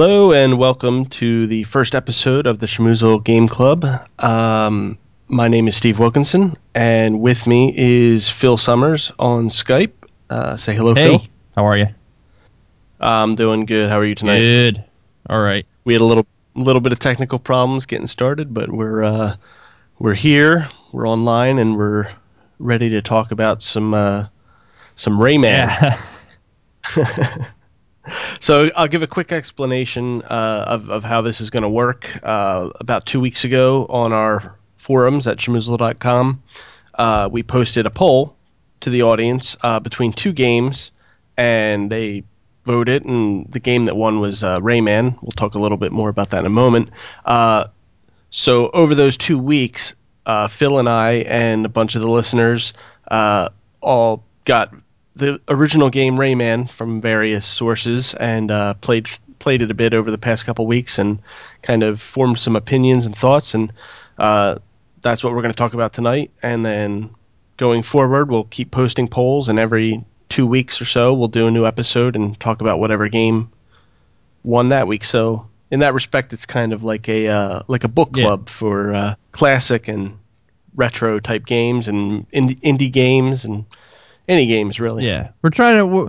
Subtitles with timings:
[0.00, 3.84] Hello and welcome to the first episode of the Schmoozle Game Club.
[4.18, 4.96] Um,
[5.28, 9.92] my name is Steve Wilkinson, and with me is Phil Summers on Skype.
[10.30, 11.26] Uh, say hello, Hey, Phil.
[11.54, 11.88] how are you?
[12.98, 13.90] I'm doing good.
[13.90, 14.38] How are you tonight?
[14.38, 14.84] Good.
[15.28, 15.66] All right.
[15.84, 19.36] We had a little little bit of technical problems getting started, but we're uh,
[19.98, 20.66] we're here.
[20.92, 22.10] We're online, and we're
[22.58, 24.28] ready to talk about some uh,
[24.94, 26.00] some Rayman.
[26.96, 27.44] Yeah.
[28.40, 32.18] So I'll give a quick explanation uh, of, of how this is going to work.
[32.22, 36.42] Uh, about two weeks ago on our forums at schmoozle.com,
[36.94, 38.36] uh, we posted a poll
[38.80, 40.90] to the audience uh, between two games,
[41.36, 42.24] and they
[42.64, 45.18] voted, and the game that won was uh, Rayman.
[45.20, 46.90] We'll talk a little bit more about that in a moment.
[47.24, 47.66] Uh,
[48.30, 49.94] so over those two weeks,
[50.48, 52.72] Phil and I and a bunch of the listeners
[53.10, 54.72] all got
[55.20, 59.08] the original game Rayman from various sources and uh, played
[59.38, 61.20] played it a bit over the past couple weeks and
[61.62, 63.72] kind of formed some opinions and thoughts and
[64.18, 64.56] uh,
[65.00, 67.10] that's what we're going to talk about tonight and then
[67.56, 71.50] going forward we'll keep posting polls and every two weeks or so we'll do a
[71.50, 73.50] new episode and talk about whatever game
[74.44, 77.88] won that week so in that respect it's kind of like a uh, like a
[77.88, 78.24] book Yeah.
[78.24, 80.18] club for uh, classic and
[80.74, 83.64] retro type games and indie, indie games and
[84.30, 85.30] any games really yeah.
[85.42, 86.08] We're trying to,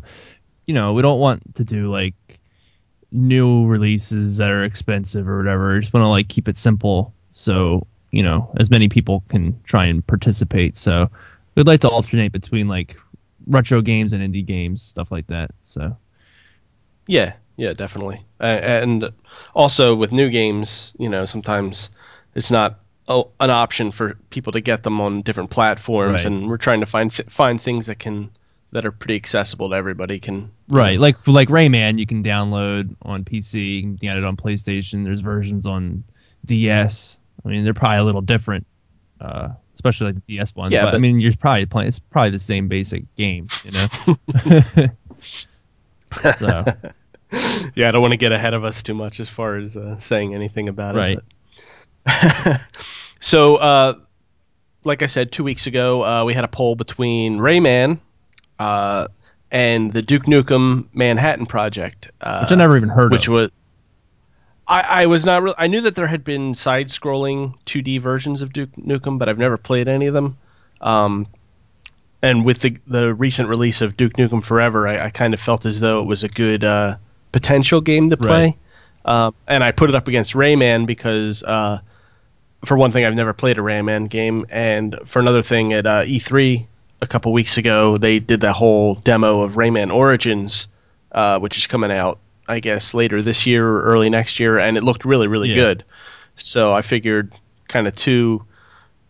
[0.66, 2.14] you know, we don't want to do like
[3.12, 5.74] new releases that are expensive or whatever.
[5.74, 9.60] We just want to like keep it simple so, you know, as many people can
[9.64, 10.78] try and participate.
[10.78, 11.10] So
[11.56, 12.96] we'd like to alternate between like
[13.48, 15.52] retro games and indie games, stuff like that.
[15.62, 15.98] So,
[17.08, 18.26] Yeah, yeah, definitely.
[18.40, 19.12] Uh, and
[19.56, 21.90] also with new games, you know, sometimes
[22.36, 26.26] it's not a, an option for people to get them on different platforms, Right.
[26.26, 28.30] and we're trying to find th- find things that can
[28.74, 30.18] that are pretty accessible to everybody.
[30.20, 30.96] Can right.
[30.96, 35.04] know- Like, like Rayman, you can download on PC, you can get it on PlayStation.
[35.04, 36.06] There's versions on
[36.46, 37.18] DS.
[37.46, 38.66] I mean, they're probably a little different,
[39.20, 40.72] uh, especially like the DS one.
[40.72, 41.90] Yeah, but, I mean, you're probably playing.
[41.90, 44.88] It's probably the same basic game, you know.
[46.38, 46.64] so
[47.76, 49.98] yeah, I don't want to get ahead of us too much as far as uh,
[49.98, 51.18] saying anything about Right.
[51.18, 51.24] it.
[51.26, 51.26] but-
[53.20, 53.94] so, uh,
[54.84, 58.00] like I said, two weeks ago, uh, we had a poll between Rayman
[58.60, 59.08] uh,
[59.50, 63.34] and the Duke Nukem Manhattan Project, uh, which I never even heard which of.
[63.34, 63.52] was.
[64.68, 65.44] I, I was not.
[65.44, 69.38] Re- I knew that there had been side-scrolling 2D versions of Duke Nukem, but I've
[69.38, 70.38] never played any of them.
[70.80, 71.28] Um,
[72.22, 75.66] and with the the recent release of Duke Nukem Forever, I, I kind of felt
[75.66, 76.96] as though it was a good uh,
[77.32, 78.58] potential game to play.
[79.04, 81.80] Um, and I put it up against Rayman because, uh,
[82.66, 86.04] for one thing, I've never played a Rayman game, and for another thing, at uh,
[86.04, 86.66] E3
[87.02, 90.68] a couple weeks ago, they did that whole demo of Rayman Origins,
[91.12, 94.78] uh, which is coming out, I guess, later this year or early next year, and
[94.78, 95.56] it looked really, really Yeah.
[95.56, 95.84] good.
[96.36, 97.34] So I figured
[97.68, 98.46] kind of two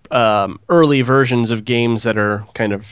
[0.10, 2.88] um, early versions of games that are kind of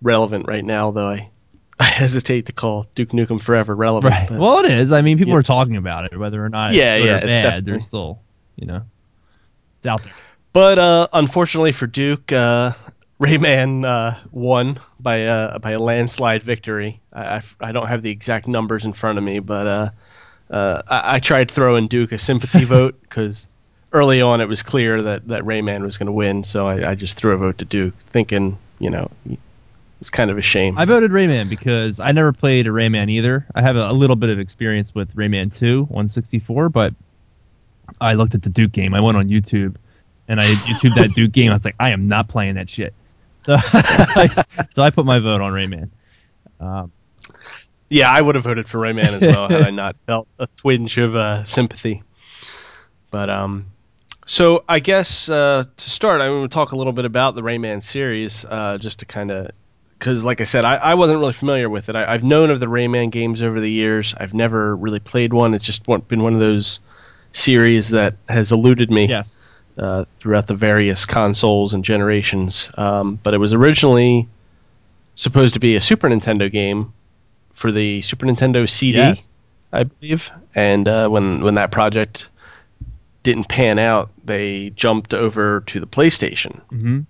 [0.00, 1.28] relevant right now, though I,
[1.80, 4.12] I hesitate to call Duke Nukem Forever relevant.
[4.14, 4.28] Right.
[4.28, 4.92] but- Well, it is.
[4.92, 5.38] I mean, people Yeah.
[5.40, 7.42] are talking about it, whether or not Yeah, it's yeah, it's bad.
[7.42, 8.20] definitely- They're still,
[8.56, 8.82] you know,
[9.82, 10.14] it's out there.
[10.52, 12.72] But uh, unfortunately for Duke, uh,
[13.18, 17.00] Rayman uh, won by uh, by a landslide victory.
[17.12, 19.90] I, I, I don't have the exact numbers in front of me, but uh,
[20.50, 23.54] uh, I, I tried throwing Duke a sympathy vote because
[23.92, 26.94] early on it was clear that, that Rayman was going to win, so I, I
[26.94, 29.10] just threw a vote to Duke, thinking, you know,
[30.00, 30.78] it's kind of a shame.
[30.78, 33.46] I voted Rayman because I never played a Rayman either.
[33.54, 36.94] I have a, a little bit of experience with Rayman 2 on 64, but
[38.00, 38.94] I looked at the Duke game.
[38.94, 39.76] I went on YouTube
[40.28, 41.50] and I YouTube that Duke game.
[41.50, 42.94] I was like, I am not playing that shit.
[43.44, 45.90] So, so I put my vote on Rayman.
[46.60, 46.92] Um,
[47.90, 50.96] Yeah, I would have voted for Rayman as well had I not felt a twinge
[50.96, 52.02] of uh, sympathy.
[53.10, 53.66] But um,
[54.24, 57.42] so I guess uh, to start, I want to talk a little bit about the
[57.42, 59.50] Rayman series, uh, just to kind of,
[59.98, 61.96] because like I said, I, I wasn't really familiar with it.
[61.96, 64.14] I, I've known of the Rayman games over the years.
[64.16, 65.52] I've never really played one.
[65.52, 66.80] It's just one, been one of those
[67.32, 69.40] series that has eluded me yes.
[69.78, 72.70] uh, throughout the various consoles and generations.
[72.76, 74.28] Um, but it was originally
[75.14, 76.92] supposed to be a Super Nintendo game
[77.52, 79.34] for the Super Nintendo CD, Yes.
[79.72, 80.30] I believe.
[80.54, 82.28] And uh, when when that project
[83.22, 87.00] didn't pan out, they jumped over to the PlayStation, hmm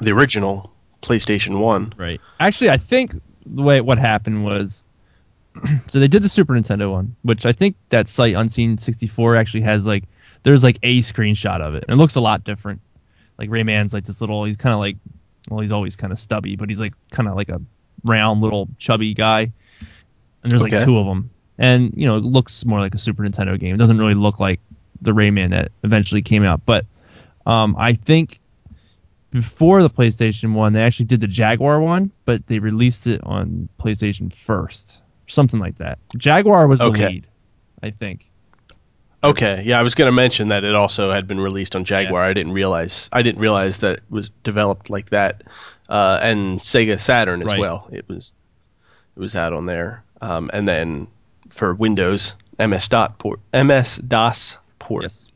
[0.00, 0.72] the original
[1.02, 1.92] PlayStation One.
[1.96, 2.20] Right.
[2.40, 3.14] Actually, I think
[3.46, 4.84] the way what happened was,
[5.86, 9.36] so they did the Super Nintendo one, which I think that site Unseen sixty four
[9.36, 10.04] actually has like
[10.42, 12.80] there's like a screenshot of it, and it looks a lot different.
[13.38, 14.96] Like Rayman's like this little, he's kind of like,
[15.50, 17.60] well, he's always kind of stubby, but he's like kind of like a
[18.04, 19.50] round little chubby guy,
[20.42, 20.76] and there's Okay.
[20.76, 21.30] like two of them.
[21.58, 23.74] and you know it looks more like a Super Nintendo game.
[23.74, 24.60] It doesn't really look like
[25.00, 26.84] the Rayman that eventually came out, but
[27.46, 28.40] um, I think
[29.30, 33.68] before the PlayStation one, they actually did the Jaguar one, but they released it on
[33.80, 35.98] PlayStation first, something like that.
[36.16, 37.08] Jaguar was the Okay.
[37.08, 37.26] lead,
[37.82, 38.30] I think.
[39.22, 42.22] Okay, yeah, I was going to mention that it also had been released on Jaguar.
[42.22, 45.42] I didn't realize I didn't realize that it was developed like that,
[45.88, 47.58] uh, and Sega Saturn as Right.
[47.58, 47.88] well.
[47.90, 48.34] It was
[49.16, 51.06] it was out on there, um, and then
[51.48, 55.28] for Windows MS dot port MS DOS port, Yes.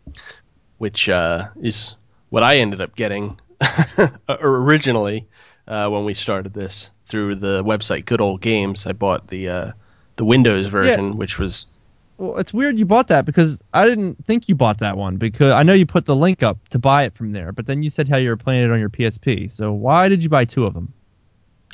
[0.77, 1.97] which uh, is
[2.29, 3.41] what I ended up getting
[4.29, 5.27] originally
[5.67, 8.87] uh, when we started this through the website Good Old Games.
[8.87, 9.73] I bought the uh,
[10.17, 11.73] the Windows version, which was
[12.17, 15.53] Well, it's weird you bought that because I didn't think you bought that one because
[15.53, 17.91] I know you put the link up to buy it from there, but then you
[17.91, 19.51] said how you were playing it on your PSP.
[19.53, 20.93] So why did you buy two of them?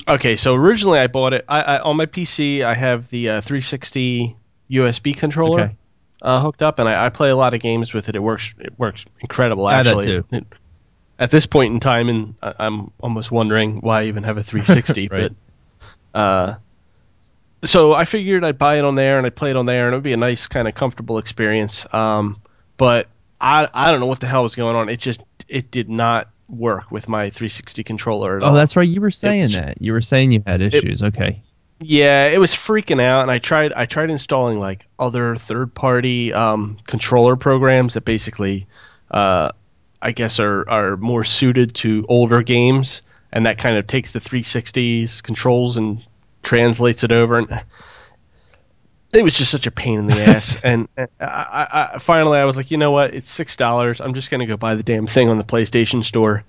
[0.07, 2.63] Okay, so originally I bought it I, I, on my PC.
[2.65, 4.37] I have the uh, 360
[4.71, 5.77] USB controller Okay.
[6.21, 8.17] uh, hooked up, and I, I play a lot of games with it.
[8.17, 8.55] It works.
[8.59, 9.67] It works incredible.
[9.67, 10.27] I that Actually, too.
[10.33, 10.47] It-
[11.19, 14.43] at this point in time, and I- I'm almost wondering why I even have a
[14.45, 15.09] 360.
[15.09, 15.33] Right.
[16.13, 16.55] But uh,
[17.65, 19.95] so I figured I'd buy it on there, and I'd play it on there, and
[19.95, 21.87] it would be a nice kind of comfortable experience.
[21.95, 22.39] Um,
[22.77, 23.09] but
[23.41, 24.89] I I don't know what the hell was going on.
[24.89, 28.53] It just it did not work with my 360 controller at all.
[28.53, 28.87] Oh, that's right.
[28.89, 29.81] You were saying was- that.
[29.81, 31.03] You were saying you had issues.
[31.03, 31.43] okay.
[31.81, 33.73] Yeah, it was freaking out, and I tried.
[33.73, 38.67] I tried installing like other third-party um, controller programs that basically,
[39.11, 39.51] uh,
[40.05, 44.21] I guess, are are more suited to older games, and that kind of takes the
[44.21, 46.05] 360's controls and
[46.43, 47.39] translates it over.
[47.39, 47.65] And
[49.13, 50.57] it was just such a pain in the ass.
[50.65, 53.15] and I, I, I finally, I was like, you know what?
[53.15, 54.01] It's six dollars.
[54.01, 56.45] I'm just gonna go buy the damn thing on the PlayStation Store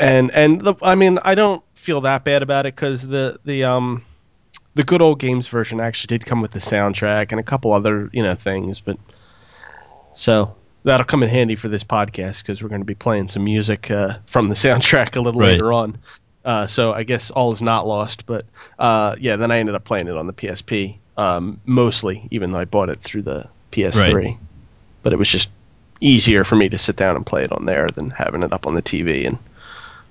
[0.00, 3.64] and and the, I mean I don't feel that bad about it because the the
[3.64, 4.02] um
[4.74, 8.08] the good old games version actually did come with the soundtrack and a couple other
[8.12, 8.96] you know things, but
[10.14, 13.44] so that'll come in handy for this podcast because we're going to be playing some
[13.44, 15.50] music uh, from the soundtrack a little Right.
[15.50, 15.98] later on.
[16.44, 18.46] Uh, so I guess all is not lost, but
[18.78, 22.60] uh, yeah, then I ended up playing it on the PSP um, mostly, even though
[22.60, 24.14] I bought it through the PS3.
[24.14, 24.36] Right.
[25.02, 25.50] But it was just
[26.00, 28.66] easier for me to sit down and play it on there than having it up
[28.66, 29.36] on the TV and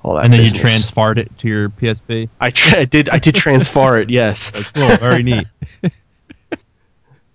[0.03, 0.25] all that.
[0.25, 0.61] And then business.
[0.61, 2.29] you transferred it to your PSP.
[2.39, 3.09] I, tra- I did.
[3.09, 4.11] I did transfer it.
[4.11, 4.51] Yes.
[4.73, 4.97] Cool.
[4.97, 5.47] Very neat.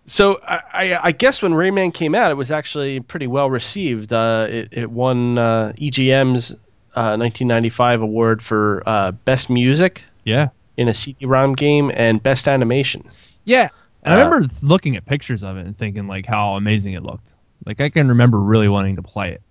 [0.06, 4.12] So I, I, guess when Rayman came out, it was actually pretty well received.
[4.12, 10.48] Uh, it, it won uh, EGM's uh, 1995 award for uh, best music Yeah.
[10.76, 13.04] in a CD-ROM game and best animation.
[13.44, 13.68] Yeah.
[14.02, 17.02] And I Uh, remember looking at pictures of it and thinking like how amazing it
[17.02, 17.32] looked.
[17.64, 19.42] Like I can remember really wanting to play it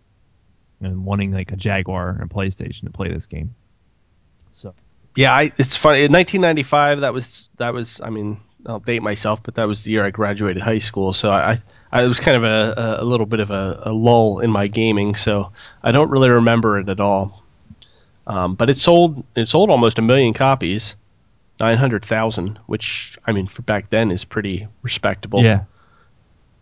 [0.82, 3.56] and wanting like a Jaguar and a PlayStation to play this game.
[4.52, 4.76] So
[5.16, 6.04] Yeah, I, it's funny.
[6.04, 8.00] In 1995, that was that was.
[8.02, 11.13] I mean, I'll date myself, but that was the year I graduated high school.
[11.13, 11.58] So I,
[11.91, 14.67] I it was kind of a, a little bit of a, a lull in my
[14.67, 15.15] gaming.
[15.15, 15.51] So
[15.82, 17.43] I don't really remember it at all.
[18.25, 20.96] Um, but it sold it sold almost a million copies,
[21.60, 25.43] nine hundred thousand, which I mean for back then is pretty respectable.
[25.43, 25.65] yeah.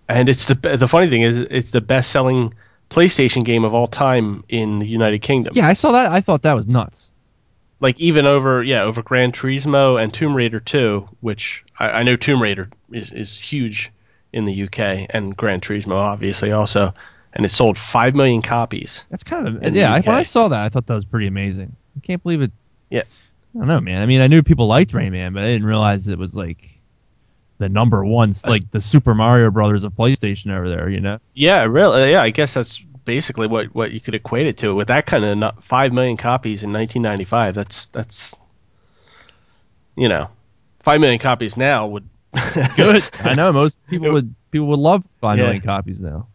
[0.10, 2.54] And it's the the funny thing is it's the best selling
[2.90, 5.54] PlayStation game of all time in the United Kingdom.
[5.56, 6.12] Yeah, I saw that.
[6.12, 7.11] I thought that was nuts.
[7.82, 12.16] Like even over yeah over Gran Turismo and Tomb Raider 2, which I, I know
[12.16, 13.92] Tomb Raider is is huge
[14.32, 16.94] in the UK and Gran Turismo obviously also,
[17.34, 19.04] and it sold five million copies.
[19.10, 19.94] That's kind of yeah.
[19.94, 21.76] I, when I saw that, I thought that was pretty amazing.
[21.98, 22.52] I can't believe it.
[22.90, 23.04] Yeah.
[23.54, 24.02] I don't know, man.
[24.02, 26.80] I mean, I knew people liked Rayman, but I didn't realize it was like
[27.58, 30.88] the number one, like the Super Mario Brothers of PlayStation over there.
[30.88, 31.20] You know?
[31.34, 32.12] Yeah, really.
[32.12, 35.24] Yeah, I guess that's basically what what you could equate it to with that kind
[35.26, 37.56] of no- five million copies in 1995.
[37.56, 38.36] That's that's
[39.96, 40.30] you know
[40.80, 42.08] five million copies now would
[42.78, 43.04] Good.
[43.24, 45.46] I know most people would people would love five Yeah.
[45.46, 46.28] million copies now.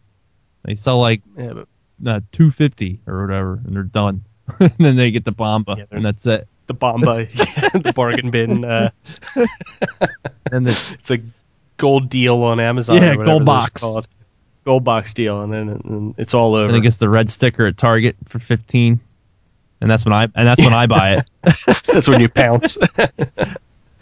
[0.63, 1.67] They sell like Yeah, but
[2.05, 4.23] uh, two fifty or whatever, and they're done.
[4.59, 6.47] and then they get the Bomba, Yeah, and that's it.
[6.67, 8.63] the Bomba, the bargain bin.
[8.63, 8.91] Uh,
[10.51, 11.19] And the, it's a
[11.77, 12.97] gold deal on Amazon.
[12.97, 13.81] Yeah, or whatever gold box.
[13.81, 14.07] called.
[14.67, 16.67] Gold box deal, and then and it's all over.
[16.67, 18.99] and it gets the red sticker at Target for fifteen,
[19.79, 21.31] and that's when I and that's when I buy it.
[21.85, 22.77] That's when you pounce.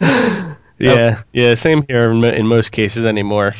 [0.78, 1.54] yeah, yeah.
[1.54, 3.54] Same here in, in most cases anymore.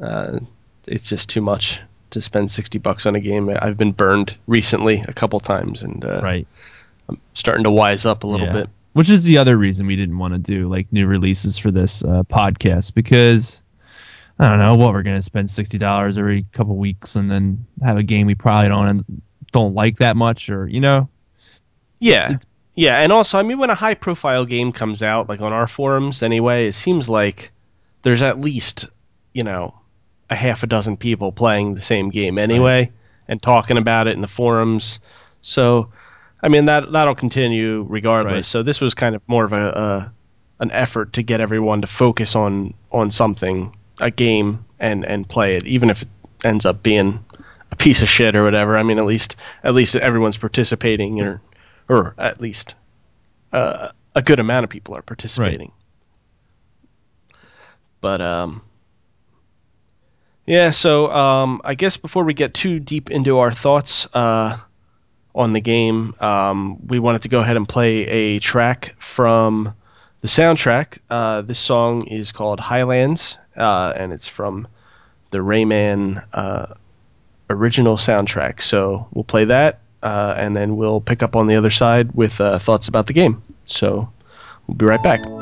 [0.00, 0.38] Uh,
[0.86, 3.50] it's just too much to spend sixty bucks on a game.
[3.50, 6.46] I've been burned recently a couple times, and uh, right.
[7.08, 8.52] I'm starting to wise up a little Yeah.
[8.52, 8.70] bit.
[8.94, 12.04] Which is the other reason we didn't want to do like new releases for this
[12.04, 13.61] uh, podcast because
[14.38, 17.96] I don't know what we're gonna spend sixty dollars every couple weeks and then have
[17.96, 19.04] a game we probably don't
[19.52, 21.08] don't like that much or you know
[22.00, 22.38] Yeah.
[22.74, 25.66] Yeah, and also, I mean, when a high profile game comes out, like on our
[25.66, 27.52] forums anyway, it seems like
[28.00, 28.86] there's at least
[29.34, 29.78] you know
[30.30, 32.92] a half a dozen people playing the same game anyway right.
[33.28, 35.00] and talking about it in the forums.
[35.42, 35.92] So,
[36.42, 38.34] I mean that that'll continue regardless.
[38.34, 38.44] Right.
[38.44, 40.12] So this was kind of more of a, a
[40.60, 45.56] an effort to get everyone to focus on on something, a game, and and play
[45.56, 46.08] it, even if it
[46.44, 47.24] ends up being
[47.70, 48.76] a piece of shit or whatever.
[48.76, 51.40] I mean, at least at least everyone's participating, or
[51.88, 52.74] or at least
[53.52, 55.72] uh, a good amount of people are participating.
[57.32, 57.38] Right.
[58.00, 58.62] But um,
[60.46, 60.70] yeah.
[60.70, 64.58] So um, I guess before we get too deep into our thoughts uh,
[65.34, 69.74] on the game, um, we wanted to go ahead and play a track from
[70.22, 70.98] the soundtrack.
[71.10, 74.66] Uh, this song is called Highlands, uh, and it's from
[75.30, 76.74] the Rayman uh,
[77.50, 78.62] original soundtrack.
[78.62, 82.40] So we'll play that, uh, and then we'll pick up on the other side with
[82.40, 83.42] uh, thoughts about the game.
[83.66, 84.10] So
[84.66, 85.41] we'll be right back.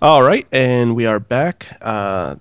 [0.00, 1.76] All right, and we are back.
[1.82, 2.36] Uh,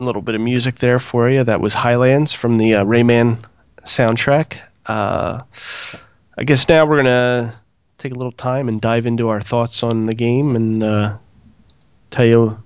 [0.00, 1.44] a little bit of music there for you.
[1.44, 3.44] That was Highlands from the uh, Rayman
[3.82, 4.58] soundtrack.
[4.86, 5.42] Uh,
[6.38, 7.54] I guess now we're gonna
[7.98, 11.18] take a little time and dive into our thoughts on the game and uh,
[12.10, 12.62] tell you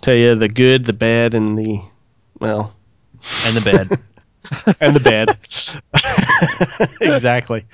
[0.00, 1.78] tell you the good, the bad, and the
[2.40, 2.74] well,
[3.46, 5.38] and the bad, and the bad.
[7.00, 7.64] exactly.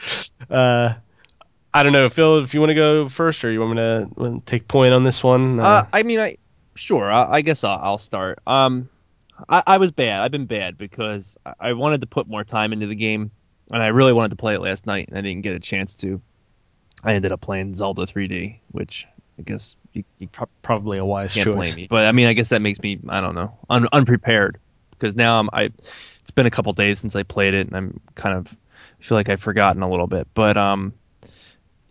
[1.73, 2.39] I don't know, Phil.
[2.43, 5.23] If you want to go first, or you want me to take point on this
[5.23, 5.61] one?
[5.61, 6.37] Uh, uh, I mean, I
[6.75, 7.11] sure.
[7.11, 8.39] I, I guess I'll, I'll, start.
[8.47, 8.89] Um,
[9.49, 10.21] I, I, was bad.
[10.21, 13.31] I've been bad because I wanted to put more time into the game,
[13.71, 15.97] and I really wanted to play it last night, and I didn't get a chance
[15.97, 16.21] to.
[17.05, 19.07] I ended up playing Zelda 3D, which
[19.39, 20.29] I guess you, you
[20.63, 21.55] probably a wise can't choice.
[21.55, 21.87] blame me.
[21.89, 24.59] But I mean, I guess that makes me I don't know un, unprepared
[24.91, 25.71] because now I'm I.
[26.23, 28.55] It's been a couple days since I played it, and I'm kind of
[29.01, 30.29] feel like I've forgotten a little bit.
[30.35, 30.93] But um,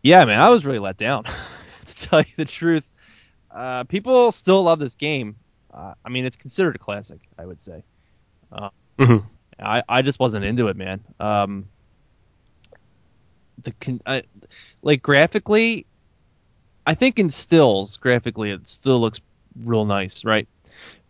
[0.07, 1.25] yeah, man, I was really let down.
[1.85, 2.89] to tell you the truth,
[3.51, 5.35] uh, people still love this game.
[5.73, 7.83] Uh, I mean, it's considered a classic, I would say.
[8.51, 9.25] Uh, mm-hmm.
[9.59, 11.03] I I just wasn't into it, man.
[11.19, 11.67] Um,
[13.63, 14.23] the con- I,
[14.81, 15.85] like graphically,
[16.85, 19.19] I think in stills graphically it still looks
[19.65, 20.47] real nice, right?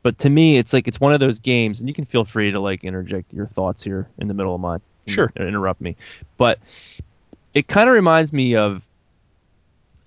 [0.01, 2.51] But to me, it's like it's one of those games, and you can feel free
[2.51, 4.81] to like interject your thoughts here in the middle of mine.
[5.05, 5.95] Sure, interrupt me,
[6.37, 6.59] but
[7.53, 8.86] it kind of reminds me of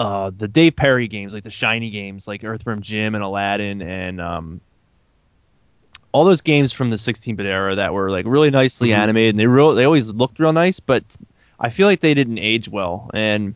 [0.01, 4.19] uh, the Dave Perry games, like the shiny games, like Earthworm Jim and Aladdin, and
[4.19, 4.61] um,
[6.11, 9.03] all those games from the 16-bit era that were like really nicely mm-hmm.
[9.03, 11.05] animated, and they real they always looked real nice, but
[11.61, 13.55] I feel like they didn't age well, and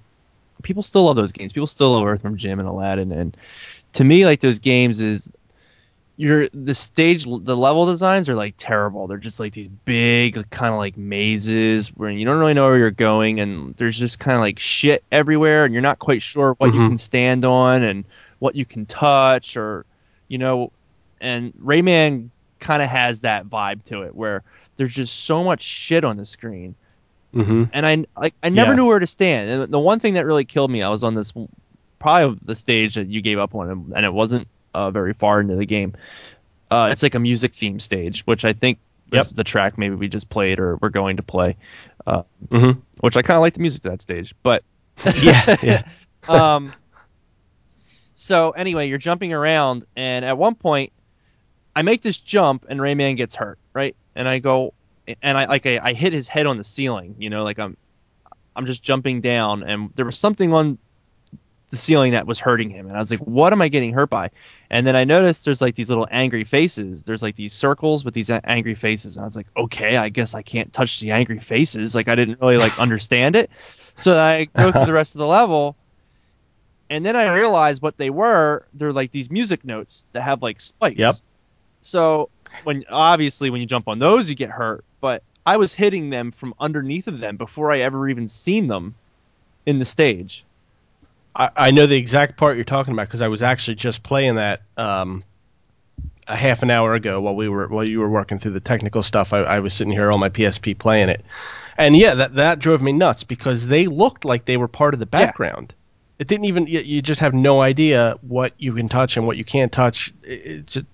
[0.62, 1.54] people still love those games.
[1.54, 3.34] People still love Earthworm Jim and Aladdin, and
[3.94, 5.32] to me, like those games is
[6.16, 10.73] you're the stage the level designs are like terrible they're just like these big kind
[10.73, 14.37] of like mazes where you don't really know where you're going and there's just kind
[14.37, 16.83] of like shit everywhere and you're not quite sure what mm-hmm.
[16.83, 18.04] you can stand on and
[18.38, 19.85] what you can touch or
[20.28, 20.71] you know
[21.21, 22.30] and rayman
[22.61, 24.42] kind of has that vibe to it where
[24.76, 26.76] there's just so much shit on the screen
[27.35, 27.64] mm-hmm.
[27.73, 28.76] and i like i never yeah.
[28.76, 31.16] knew where to stand and the one thing that really killed me i was on
[31.16, 31.33] this
[31.99, 35.56] probably the stage that you gave up on and it wasn't uh, very far into
[35.56, 35.94] the game.
[36.70, 38.78] Uh, it's like a music theme stage, which I think
[39.12, 39.22] yep.
[39.22, 41.56] is the track maybe we just played or we're going to play.
[42.06, 42.80] Uh, mm-hmm.
[43.00, 44.64] Which I kind of like the music to that stage, but
[45.22, 45.82] yeah, yeah.
[46.28, 46.72] um,
[48.14, 50.92] so anyway, you're jumping around, and at one point,
[51.74, 53.96] I make this jump, and Rayman gets hurt, right?
[54.14, 54.74] And I go,
[55.22, 57.76] and I like I, I hit his head on the ceiling, you know, like I'm,
[58.54, 60.78] I'm just jumping down, and there was something on
[61.74, 62.86] the ceiling that was hurting him.
[62.86, 64.30] And I was like, what am I getting hurt by?
[64.70, 67.04] And then I noticed there's like these little angry faces.
[67.04, 69.16] There's like these circles with these angry faces.
[69.16, 71.94] And I was like, okay, I guess I can't touch the angry faces.
[71.94, 73.50] Like I didn't really like understand it.
[73.96, 75.76] So I go through the rest of the level,
[76.90, 78.66] and then I realize what they were.
[78.74, 80.98] They're like these music notes that have like spikes.
[80.98, 81.14] Yep.
[81.80, 82.28] So
[82.64, 84.84] when obviously when you jump on those, you get hurt.
[85.00, 88.94] But I was hitting them from underneath of them before I ever even seen them
[89.66, 90.44] in the stage.
[91.35, 94.37] I, I know the exact part you're talking about because I was actually just playing
[94.37, 95.25] that um,
[96.27, 99.03] a half an hour ago while we were while you were working through the technical
[99.03, 99.33] stuff.
[99.33, 101.25] I, I was sitting here on my PSP playing it,
[101.77, 105.01] and yeah, that that drove me nuts because they looked like they were part of
[105.01, 105.75] the background.
[106.18, 109.37] It didn't even you, you just have no idea what you can touch and what
[109.37, 110.14] you can't touch.
[110.23, 110.87] It, it's just,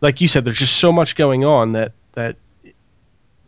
[0.00, 2.36] like you said, there's just so much going on that that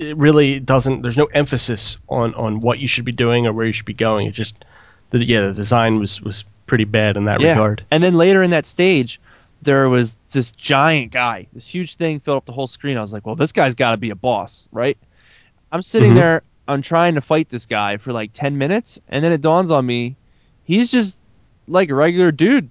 [0.01, 1.03] it really doesn't.
[1.03, 3.95] There's no emphasis on on what you should be doing or where you should be
[3.95, 4.27] going.
[4.27, 4.65] It just
[5.11, 7.51] the yeah the design was was pretty bad in that Yeah.
[7.51, 7.85] regard.
[7.91, 9.21] And then later in that stage,
[9.63, 12.97] there was this giant guy, this huge thing filled up the whole screen.
[12.97, 14.97] I was like, well, this guy's got to be a boss, right?
[15.73, 16.17] I'm sitting Mhm.
[16.17, 19.71] there, I'm trying to fight this guy for like 10 minutes, and then it dawns
[19.71, 20.15] on me,
[20.65, 21.17] he's just
[21.67, 22.71] like a regular dude.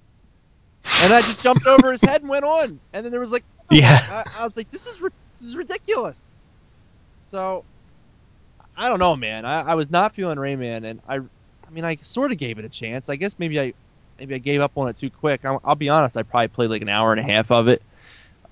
[1.04, 2.80] And I just jumped over his head and went on.
[2.94, 4.00] And then there was like, Yeah.
[4.10, 6.30] I, I was like, this is, ri- this is ridiculous.
[7.24, 7.64] So,
[8.76, 9.44] I don't know, man.
[9.44, 11.20] I, I was not feeling Rayman, and I,
[11.70, 13.08] I mean, I sort of gave it a chance.
[13.08, 13.72] I guess maybe I,
[14.18, 15.44] maybe I gave up on it too quick.
[15.44, 16.16] I'll, I'll be honest.
[16.16, 17.82] I probably played like an hour and a half of it,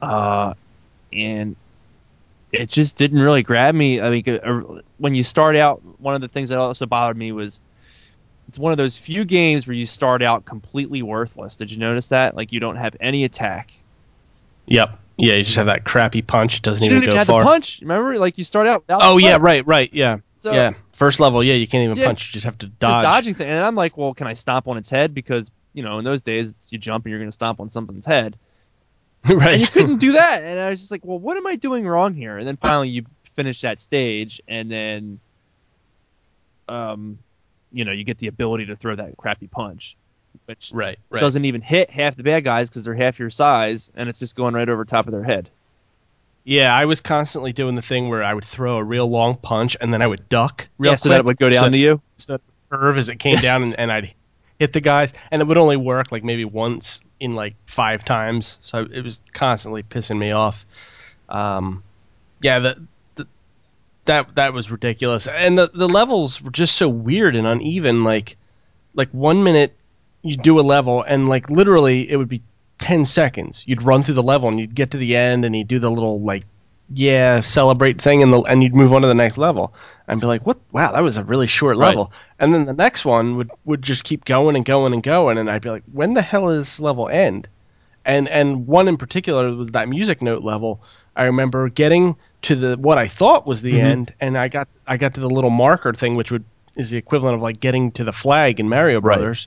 [0.01, 0.55] uh,
[1.13, 1.57] and
[2.53, 4.01] it just didn't really grab me.
[4.01, 7.33] I mean, uh, when you start out, one of the things that also bothered me
[7.33, 7.61] was
[8.49, 11.57] it's one of those few games where you start out completely worthless.
[11.57, 12.37] Did you notice that?
[12.37, 13.73] Like you don't have any attack.
[14.67, 14.99] Yep.
[15.19, 16.59] Yeah, you just have that crappy punch.
[16.59, 17.41] It doesn't You even even go have far.
[17.41, 17.81] the punch.
[17.81, 18.85] Remember, like you start out.
[18.89, 19.43] Oh yeah, punch.
[19.43, 20.75] right, right, yeah, So, yeah.
[20.99, 22.07] First level, yeah, you can't even Yeah.
[22.07, 22.29] punch.
[22.29, 23.03] You just have to dodge.
[23.03, 23.49] dodging thing.
[23.49, 25.15] And I'm like, well, can I stomp on its head?
[25.15, 28.05] Because you know, in those days, you jump and you're going to stomp on something's
[28.05, 28.37] head.
[29.29, 29.53] right.
[29.53, 30.43] and you couldn't do that.
[30.43, 32.37] And I was just like, well, what am I doing wrong here?
[32.37, 33.05] And then finally, you
[33.37, 35.21] finish that stage, and then,
[36.69, 37.21] um,
[37.71, 39.97] you know, you get the ability to throw that crappy punch,
[40.47, 41.21] which right, right.
[41.21, 44.35] doesn't even hit half the bad guys because they're half your size, and it's just
[44.35, 45.49] going right over top of their head.
[46.49, 49.77] Yeah, I was constantly doing the thing where I would throw a real long punch
[49.83, 51.77] and then I would duck real yeah, so that it would go down so, to
[51.77, 52.01] you.
[52.17, 54.15] so curve as it came down and, and I'd
[54.59, 58.59] hit the guys and it would only work like maybe once in like five times.
[58.63, 60.65] So it was constantly pissing me off.
[61.29, 61.83] Um,
[62.41, 62.83] yeah, the,
[63.17, 63.27] the,
[64.07, 65.29] that that was ridiculous.
[65.29, 68.39] And the the levels were just so weird and uneven like
[68.95, 69.75] like one minute
[70.23, 72.41] you do a level and like literally it would be
[72.79, 75.69] 10 seconds you'd run through the level and you'd get to the end and you'd
[75.69, 76.45] do the little like
[76.95, 79.75] yeah celebrate thing and the and you'd move on to the next level
[80.07, 81.89] and be like what wow that was a really short Right.
[81.89, 85.37] level and then the next one would would just keep going and going and going
[85.39, 87.47] and I'd be like when the hell is this level end
[88.05, 90.81] and and one in particular was that music note level
[91.15, 93.83] I remember getting to the what I thought was the Mhm.
[93.83, 96.45] end and I got I got to the little marker thing which would
[96.77, 99.17] is the equivalent of like getting to the flag in Mario Right.
[99.17, 99.47] Brothers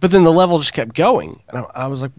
[0.00, 2.12] but then the level just kept going and I, I was like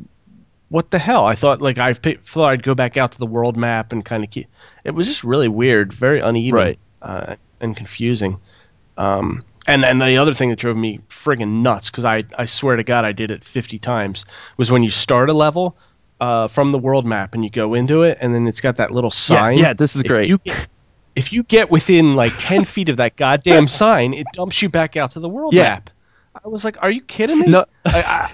[0.70, 3.56] what the hell i thought like i thought i'd go back out to the world
[3.56, 4.48] map and kind of keep
[4.84, 6.80] it was just really weird very uneven Right.
[7.02, 8.40] uh, and confusing
[8.98, 12.76] um, and and the other thing that drove me friggin' nuts because I, I swear
[12.78, 14.26] to god i did it 50 times
[14.58, 15.78] was when you start a level
[16.22, 18.90] uh, from the world map and you go into it and then it's got that
[18.92, 20.30] little sign yeah, this is If great.
[20.30, 20.68] you get-
[21.16, 24.98] if you get within like 10 feet of that goddamn sign it dumps you back
[24.98, 25.64] out to the world Yeah.
[25.64, 25.90] map
[26.44, 27.66] i was like are you kidding me No.
[27.86, 28.34] I,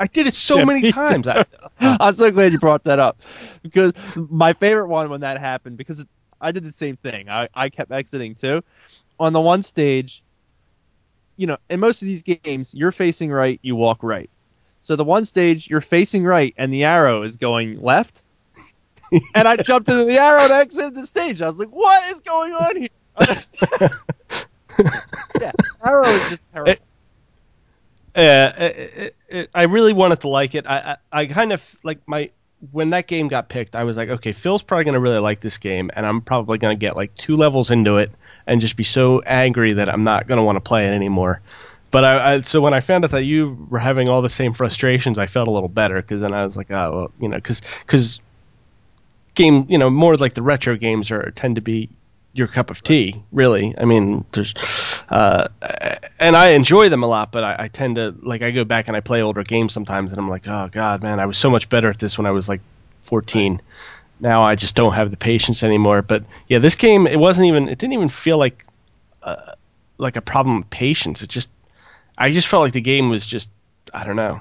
[0.00, 1.28] I, I did it so Yeah, many times.
[1.28, 1.44] I,
[1.80, 3.20] I'm so glad you brought that up
[3.62, 6.08] because my favorite one when that happened because it,
[6.40, 7.28] I did the same thing.
[7.28, 8.62] I, I kept exiting too.
[9.18, 10.22] On the one stage,
[11.36, 14.30] you know, in most of these games, you're facing right, you walk right.
[14.80, 18.22] So the one stage, you're facing right, and the arrow is going left.
[19.34, 21.42] and I jumped into the arrow and exited the stage.
[21.42, 22.88] I was like, "What is going on here?"
[25.40, 25.52] yeah,
[25.84, 26.89] arrow is just terrible.
[28.14, 30.66] It, it, it, I really wanted to like it.
[30.66, 32.30] I, I, I kind of like my
[32.72, 33.76] when that game got picked.
[33.76, 36.76] I was like, okay, Phil's probably gonna really like this game, and I'm probably gonna
[36.76, 38.10] get like two levels into it
[38.46, 41.40] and just be so angry that I'm not gonna want to play it anymore.
[41.90, 44.52] But I, I so when I found out that you were having all the same
[44.52, 47.36] frustrations, I felt a little better because then I was like, oh, well, you know,
[47.36, 48.20] because because
[49.34, 51.88] game, you know, more like the retro games are tend to be
[52.32, 53.74] your cup of tea, really.
[53.76, 54.54] I mean, there's,
[55.08, 55.48] uh,
[56.18, 58.88] and I enjoy them a lot, but I, I tend to like I go back
[58.88, 61.50] and I play older games sometimes, and I'm like, oh god, man, I was so
[61.50, 62.60] much better at this when I was like
[63.02, 63.60] 14.
[64.20, 66.02] Now I just don't have the patience anymore.
[66.02, 68.64] But yeah, this game, it wasn't even, it didn't even feel like,
[69.22, 69.52] uh,
[69.98, 71.22] like a problem of patience.
[71.22, 71.48] It just,
[72.18, 73.48] I just felt like the game was just,
[73.94, 74.40] I don't know,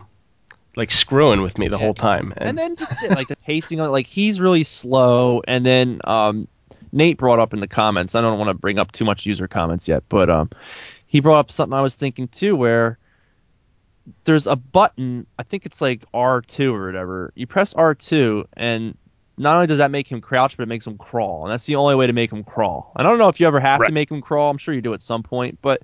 [0.76, 1.86] like screwing with me the Yeah.
[1.86, 2.34] whole time.
[2.38, 6.48] and then just like the pacing on like he's really slow and then um
[6.92, 9.48] nate brought up in the comments i don't want to bring up too much user
[9.48, 10.50] comments yet but um
[11.10, 13.00] he brought up something I was thinking too, where
[14.26, 15.26] there's a button.
[15.40, 17.34] I think it's like R two or whatever.
[17.36, 18.96] You press R two, and
[19.36, 21.78] not only does that make him crouch, but it makes him crawl, and that's the
[21.78, 22.92] only way to make him crawl.
[22.96, 23.88] I don't know if you ever have Right.
[23.88, 24.52] to make him crawl.
[24.52, 25.82] I'm sure you do at some point, but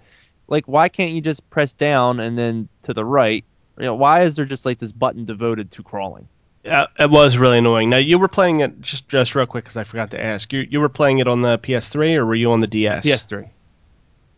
[0.48, 3.44] like, why can't you just press down and then to the right?
[3.80, 6.30] You know, why is there just like this button devoted to crawling?
[6.66, 7.92] Yeah, it was really annoying.
[7.92, 10.52] Now you were playing it just just real quick because I forgot to ask.
[10.52, 13.06] You you were playing it on the PS3 or were you on the DS?
[13.06, 13.50] PS3.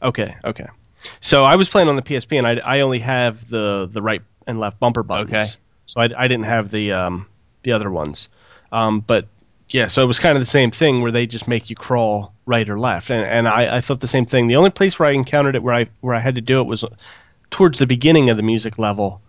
[0.01, 0.67] Okay, okay.
[1.21, 4.21] So I was playing on the PSP, and I, I only have the the right
[4.45, 5.31] and left bumper buttons.
[5.31, 5.45] Okay.
[5.85, 7.27] So I, I didn't have the um
[7.63, 8.29] the other ones.
[8.71, 9.27] Um, but
[9.69, 12.33] yeah, so it was kind of the same thing where they just make you crawl
[12.45, 14.47] right or left, and and I, I thought the same thing.
[14.47, 16.65] The only place where I encountered it where I where I had to do it
[16.65, 16.83] was
[17.51, 19.21] towards the beginning of the music level.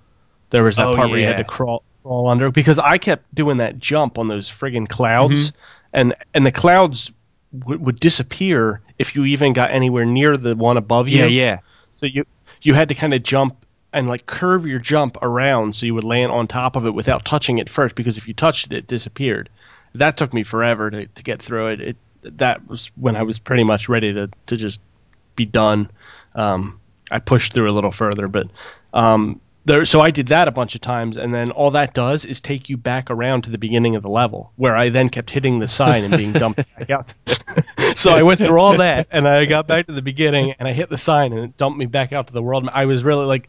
[0.50, 3.34] There was that Oh, part where you had to crawl crawl under because I kept
[3.34, 5.58] doing that jump on those friggin' clouds, Mm-hmm.
[5.92, 7.12] and and the clouds
[7.56, 11.18] w- would disappear if you even got anywhere near the one above you.
[11.18, 11.58] Yeah, yeah.
[11.92, 12.24] So you
[12.62, 16.04] you had to kind of jump and like curve your jump around so you would
[16.04, 18.86] land on top of it without touching it first because if you touched it, it
[18.86, 19.48] disappeared.
[19.94, 21.80] That took me forever to, to get through it.
[21.80, 21.96] it.
[22.22, 24.80] That was when I was pretty much ready to, to just
[25.36, 25.90] be done.
[26.34, 28.48] Um, I pushed through a little further, but
[28.92, 29.84] um, there.
[29.84, 32.68] So I did that a bunch of times, and then all that does is take
[32.68, 35.68] you back around to the beginning of the level, where I then kept hitting the
[35.68, 37.14] sign and being dumped back out.
[37.96, 40.72] so I went through all that, and I got back to the beginning, and I
[40.72, 42.68] hit the sign, and it dumped me back out to the world.
[42.72, 43.48] I was really like,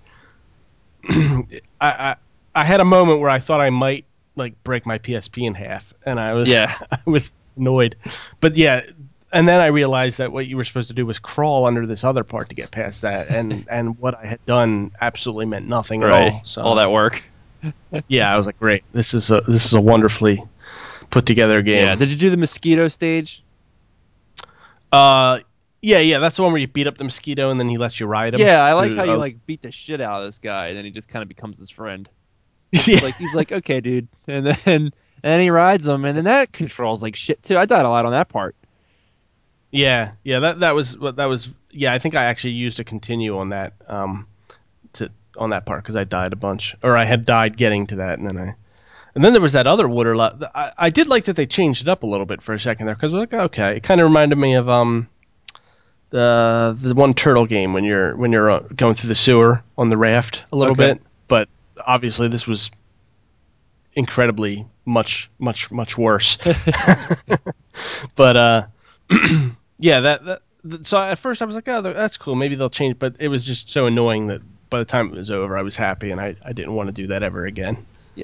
[1.09, 1.43] I,
[1.81, 2.15] I
[2.53, 4.05] I had a moment where I thought I might
[4.35, 6.77] like break my PSP in half, and I was Yeah.
[6.91, 7.95] I was annoyed,
[8.39, 8.81] but yeah.
[9.31, 12.03] And then I realized that what you were supposed to do was crawl under this
[12.03, 16.03] other part to get past that, and and what I had done absolutely meant nothing
[16.03, 16.41] at all.
[16.43, 17.23] So all that work.
[18.07, 20.41] yeah, I was like, great, this is a this is a wonderfully
[21.09, 21.85] put together game.
[21.85, 21.95] Yeah.
[21.95, 23.43] Did you do the mosquito stage?
[24.91, 25.39] Uh,
[25.81, 27.99] yeah, yeah, that's the one where you beat up the mosquito and then he lets
[27.99, 28.41] you ride him.
[28.41, 30.67] Yeah, I like through- how you uh, like beat the shit out of this guy,
[30.69, 32.09] and then he just kind of becomes his friend.
[32.71, 32.99] yeah.
[33.01, 36.51] Like he's like, okay, dude, and then and then he rides him, and then that
[36.51, 37.57] controls like shit too.
[37.57, 38.55] I died a lot on that part.
[39.71, 41.51] Yeah, yeah, that that was what that was.
[41.71, 44.25] Yeah, I think I actually used a continue on that um
[44.93, 47.97] to on that part because I died a bunch, or I had died getting to
[47.97, 48.55] that, and then I.
[49.15, 50.15] And then there was that other water.
[50.15, 52.59] lo- I, I did like that they changed it up a little bit for a
[52.59, 55.07] second there because like okay, it kind of reminded me of um
[56.11, 59.89] the the one turtle game when you're when you're uh, going through the sewer on
[59.89, 60.93] the raft a little Okay.
[60.93, 61.49] bit, but
[61.85, 62.71] obviously this was
[63.93, 66.37] incredibly much much much worse.
[68.15, 68.67] but uh
[69.79, 70.41] yeah, that, that
[70.85, 72.35] so at first I was like, oh, that's cool.
[72.35, 75.31] Maybe they'll change, but it was just so annoying that by the time it was
[75.31, 77.77] over, I was happy and I, I didn't want to do that ever again.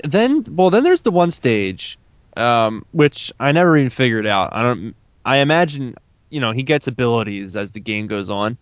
[0.03, 1.97] Then, well, then there's the one stage,
[2.35, 4.53] um, which I never even figured out.
[4.53, 4.95] I don't.
[5.23, 5.95] I imagine,
[6.29, 8.57] you know, he gets abilities as the game goes on.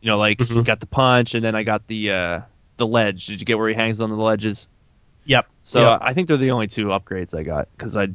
[0.00, 0.64] You know, like he Mhm.
[0.64, 2.40] got the punch, and then I got the uh,
[2.76, 3.26] the ledge.
[3.26, 4.68] Did you get where he hangs on the ledges?
[5.24, 5.46] Yep.
[5.62, 5.98] So Yep.
[6.02, 8.08] I think they're the only two upgrades I got because I,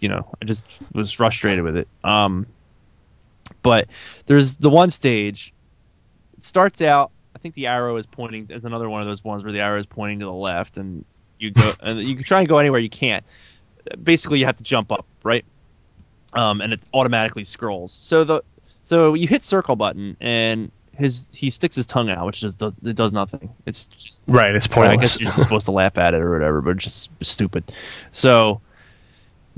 [0.00, 1.86] you know, I just was frustrated with it.
[2.02, 2.46] Um,
[3.62, 3.88] but
[4.26, 5.52] there's the one stage.
[6.36, 7.10] It starts out.
[7.34, 8.46] I think the arrow is pointing.
[8.46, 11.04] There's another one of those ones where the arrow is pointing to the left, and
[11.38, 13.24] you go and you can try and go anywhere you can't.
[14.02, 15.44] Basically, you have to jump up, right?
[16.34, 17.92] Um, and it automatically scrolls.
[17.92, 18.42] So the
[18.82, 22.72] so you hit circle button, and his he sticks his tongue out, which just does,
[22.84, 23.52] it does nothing.
[23.66, 24.54] It's just Right.
[24.54, 24.92] It's pointless.
[24.92, 27.72] I guess you're supposed to laugh at it or whatever, but it's just stupid.
[28.12, 28.60] So,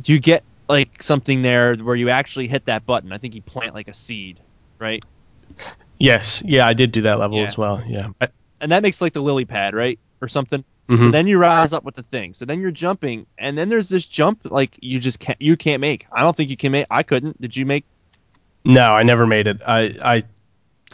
[0.04, 3.12] you get like something there where you actually hit that button?
[3.12, 4.40] I think you plant like a seed,
[4.78, 5.04] right?
[5.98, 6.42] yes.
[6.46, 7.44] Yeah, I did do that level Yeah.
[7.44, 7.82] as well.
[7.86, 8.08] Yeah.
[8.60, 10.64] And that makes like the lily pad, right, or something.
[10.88, 11.12] So mhm.
[11.12, 12.34] then you rise up with the thing.
[12.34, 15.80] So then you're jumping, and then there's this jump like you just can't you can't
[15.80, 16.06] make.
[16.12, 16.86] I don't think you can make.
[16.90, 17.40] I couldn't.
[17.40, 17.84] Did you make?
[18.66, 19.62] No, I never made it.
[19.66, 20.24] I I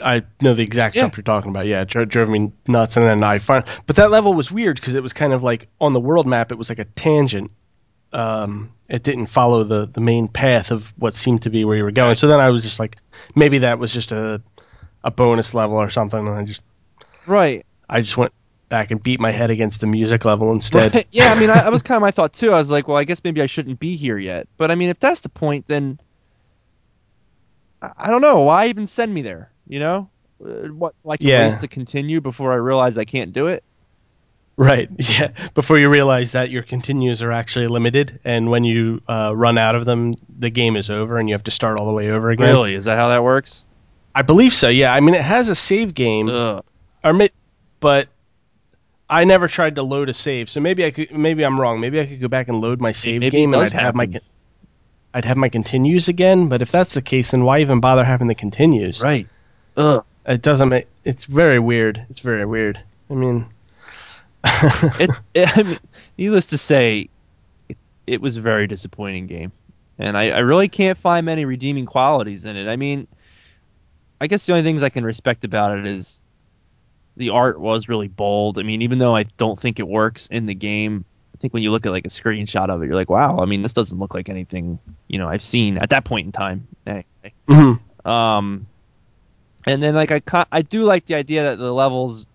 [0.03, 1.03] I know the exact Yeah.
[1.03, 1.67] jump you're talking about.
[1.67, 3.65] Yeah, it dro- drove me nuts, and then I find.
[3.87, 6.53] But that level was weird because it was kind of like on the world map.
[6.53, 7.51] It was like a tangent.
[8.13, 11.85] Um, it didn't follow the the main path of what seemed to be where you
[11.85, 12.17] were going.
[12.17, 12.97] So then I was just like,
[13.37, 14.43] maybe that was just a
[15.05, 16.63] a bonus level or something, and I just
[17.27, 17.65] Right.
[17.89, 18.33] I just went
[18.69, 20.95] back and beat my head against the music level instead.
[20.95, 21.07] Right.
[21.11, 22.53] Yeah, I mean, I, that was kind of my thought too.
[22.53, 24.49] I was like, well, I guess maybe I shouldn't be here yet.
[24.59, 25.99] But I mean, if that's the point, then
[27.83, 28.41] I, I don't know.
[28.41, 29.53] Why even send me there?
[29.67, 30.11] You know,
[30.45, 31.37] Uh, what like Yeah.
[31.37, 33.65] a ways to continue before I realize I can't do it.
[34.61, 34.91] Right.
[34.99, 35.33] Yeah.
[35.55, 39.75] Before you realize that your continues are actually limited, and when you uh, run out
[39.75, 42.31] of them, the game is over, and you have to start all the way over
[42.31, 42.49] again.
[42.51, 42.75] Really?
[42.75, 43.65] Is that how that works?
[44.15, 44.69] I believe so.
[44.69, 44.93] Yeah.
[44.93, 46.63] I mean, it has a save game, Ugh.
[47.03, 47.29] or
[47.81, 48.09] but
[49.09, 51.11] I never tried to load a save, so maybe I could.
[51.11, 51.81] Maybe I'm wrong.
[51.81, 54.09] Maybe I could go back and load my save Maybe game, and I'd have my.
[55.15, 58.29] I'd have my continues again, but if that's the case, then why even bother having
[58.29, 59.01] the continues?
[59.01, 59.27] Right.
[59.79, 60.05] Ugh.
[60.27, 60.87] It doesn't make.
[61.03, 62.05] It's very weird.
[62.11, 62.79] It's very weird.
[63.11, 63.47] I mean,
[64.45, 65.79] it, it, I mean,
[66.17, 67.09] needless to say,
[67.69, 67.77] it,
[68.07, 69.53] it was a very disappointing game,
[69.99, 72.69] and I, I really can't find many redeeming qualities in it.
[72.69, 73.07] I mean,
[74.21, 76.21] I guess the only things I can respect about it is
[77.17, 78.59] the art was really bold.
[78.59, 81.63] I mean, even though I don't think it works in the game, I think when
[81.63, 83.39] you look at like a screenshot of it, you're like, wow.
[83.41, 86.33] I mean, this doesn't look like anything you know I've seen at that point in
[86.33, 86.67] time.
[86.87, 87.05] Anyway.
[87.49, 87.81] mhm.
[88.07, 88.67] Um,
[89.67, 92.27] and then like I I do like the idea that the levels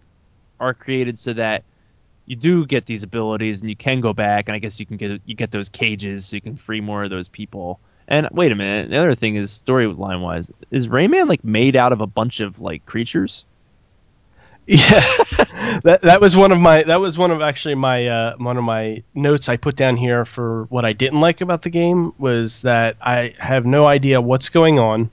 [0.59, 1.63] are created so that
[2.25, 4.97] you do get these abilities and you can go back and I guess you can
[4.97, 7.79] get you get those cages so you can free more of those people.
[8.07, 11.91] And wait a minute, the other thing is storyline wise, is Rayman like made out
[11.91, 13.43] of a bunch of like creatures?
[14.67, 14.99] Yeah,
[15.83, 18.63] that that was one of my that was one of actually my uh, one of
[18.63, 22.61] my notes I put down here for what I didn't like about the game was
[22.61, 25.11] that I have no idea what's going on.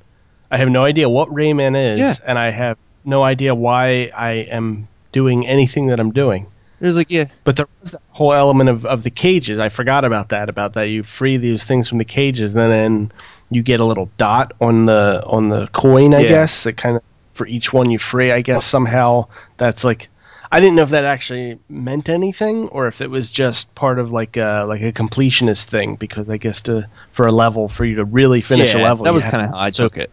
[0.50, 2.14] I have no idea what Rayman is, Yeah.
[2.26, 6.46] and I have no idea why I am doing anything that I'm doing.
[6.82, 9.60] There's like yeah, But there was that whole element of, of the cages.
[9.60, 10.48] I forgot about that.
[10.48, 13.12] About that, you free these things from the cages, and then
[13.50, 16.12] you get a little dot on the on the coin.
[16.12, 16.28] I Yeah.
[16.28, 18.32] guess that kind of for each one you free.
[18.32, 20.08] I guess somehow that's like
[20.50, 24.10] I didn't know if that actually meant anything or if it was just part of
[24.10, 25.94] like a like a completionist thing.
[25.94, 29.14] Because I guess to for a level for you to really finish a level, That
[29.14, 30.10] was kind of how I took it.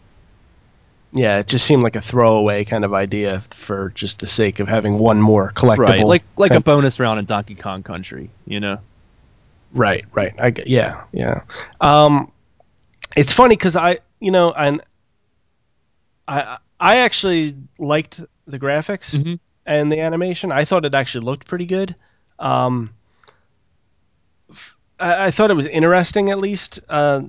[1.12, 4.68] Yeah, it just seemed like a throwaway kind of idea for just the sake of
[4.68, 5.78] having one more collectible.
[5.80, 8.78] Right, like like a bonus round in Donkey Kong Country, you know.
[9.74, 10.34] Right, right.
[10.40, 11.42] I yeah, yeah.
[11.82, 12.32] Um,
[13.18, 14.82] it's funny because I, you know, and
[16.28, 19.40] I, I actually liked the graphics Mhm.
[19.66, 20.52] and the animation.
[20.52, 21.96] I thought it actually looked pretty good.
[22.38, 22.92] Um,
[25.00, 26.82] I thought it was interesting, at least.
[26.90, 27.22] Uh,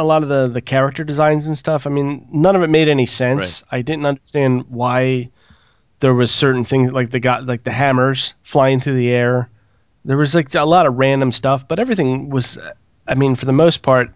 [0.00, 1.86] a lot of the the character designs and stuff.
[1.86, 3.62] I mean, none of it made any sense.
[3.70, 5.30] I didn't understand why
[6.00, 9.48] there was certain things like the got like the hammers flying through the air.
[10.04, 12.58] There was like a lot of random stuff, but everything was,
[13.06, 14.10] I mean, for the most part,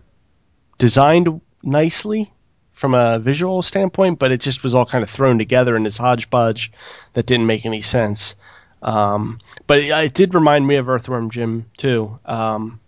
[0.78, 2.32] designed nicely
[2.72, 5.98] from a visual standpoint, but it just was all kind of thrown together in this
[5.98, 6.72] hodgepodge
[7.12, 8.34] that didn't make any sense.
[8.82, 12.18] Um, but it, it did remind me of Earthworm Jim too.
[12.24, 12.80] Um,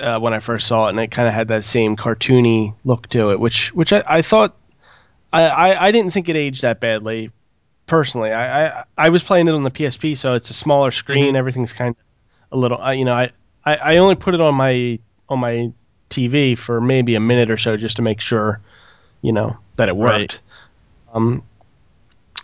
[0.00, 3.08] uh, when I first saw it, and it kind of had that same cartoony look
[3.10, 4.56] to it, which which I, I thought
[5.32, 7.30] I, I, I didn't think it aged that badly
[7.86, 8.32] personally.
[8.32, 11.36] I, I I was playing it on the PSP, so it's a smaller screen.
[11.36, 12.78] Everything's kind of a little.
[12.78, 13.30] I, you know, I,
[13.64, 15.72] I I only put it on my on my
[16.10, 18.60] TV for maybe a minute or so just to make sure,
[19.22, 20.12] you know, that it worked.
[20.12, 20.40] Right.
[21.12, 21.42] Um,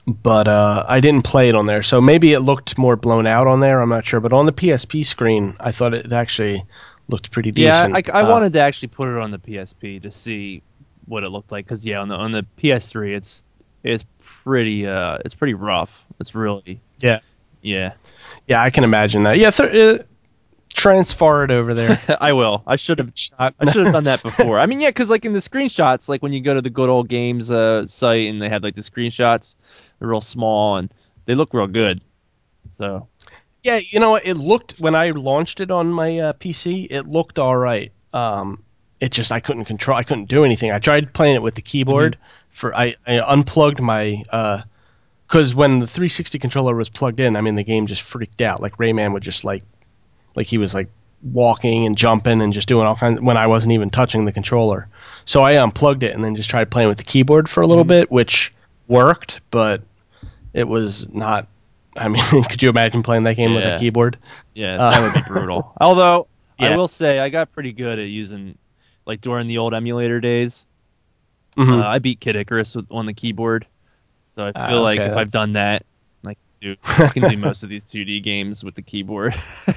[0.07, 3.47] but uh, I didn't play it on there, so maybe it looked more blown out
[3.47, 3.81] on there.
[3.81, 6.63] I'm not sure, but on the PSP screen, I thought it actually
[7.09, 8.09] looked pretty Yeah, decent.
[8.09, 10.63] I, I Uh, wanted to actually put it on the PSP to see
[11.07, 13.45] what it looked like because yeah, on the on the PS3, it's
[13.83, 16.05] it's pretty uh it's pretty rough.
[16.21, 17.21] It's really Yeah.
[17.63, 17.95] yeah.
[18.49, 19.37] Yeah, I can imagine that.
[19.39, 20.03] Yeah, th- uh,
[20.73, 22.01] transfer it over there.
[22.21, 22.63] I will.
[22.67, 23.55] I should have Shot.
[23.59, 24.59] I should have done that before.
[24.59, 26.89] I mean, yeah, because like in the screenshots, like when you go to the good
[26.89, 29.57] old games uh, site and they had like the screenshots,
[29.99, 30.93] they're real small and
[31.27, 32.01] they look real good.
[32.71, 33.09] So
[33.65, 37.09] Yeah, you know, what, it looked when I launched it on my uh, PC, it
[37.09, 37.91] looked all right.
[38.13, 38.63] Um,
[39.01, 40.71] it just I couldn't control, I couldn't do anything.
[40.71, 42.19] I tried playing it with the keyboard.
[42.51, 44.23] For I, I unplugged my
[45.27, 48.61] because when the 360 controller was plugged in, I mean the game just freaked out.
[48.61, 49.65] Like Rayman would just like
[50.37, 50.89] like he was like
[51.23, 54.89] walking and jumping and just doing all kinds when I wasn't even touching the controller.
[55.25, 57.85] So I unplugged it and then just tried playing with the keyboard for a little
[57.85, 58.53] bit, which
[58.89, 59.83] worked, but
[60.53, 61.49] it was not.
[61.97, 64.19] I mean, could you imagine playing that game with a keyboard?
[64.55, 65.73] yeah, Uh, that would be brutal.
[65.81, 66.27] Although
[66.59, 68.57] I will say I got pretty good at using
[69.07, 70.67] like during the old emulator days.
[71.57, 71.83] Mhm.
[71.83, 73.67] Uh, I beat Kid Icarus with, on the keyboard,
[74.35, 75.85] so I feel like okay, if I've done that,
[76.25, 79.35] like dude, I can do most of these 2D games with the keyboard.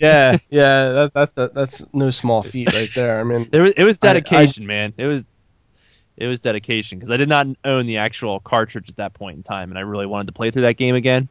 [0.00, 3.20] yeah, yeah, that, that's a, that's no small feat right there.
[3.20, 4.92] I mean, There was, it was I- I- dedication, man.
[4.96, 5.24] It was
[6.16, 9.42] it was dedication because I did not own the actual cartridge at that point in
[9.42, 11.28] time, and I really wanted to play through that game again.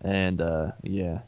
[0.00, 1.20] And uh, yeah,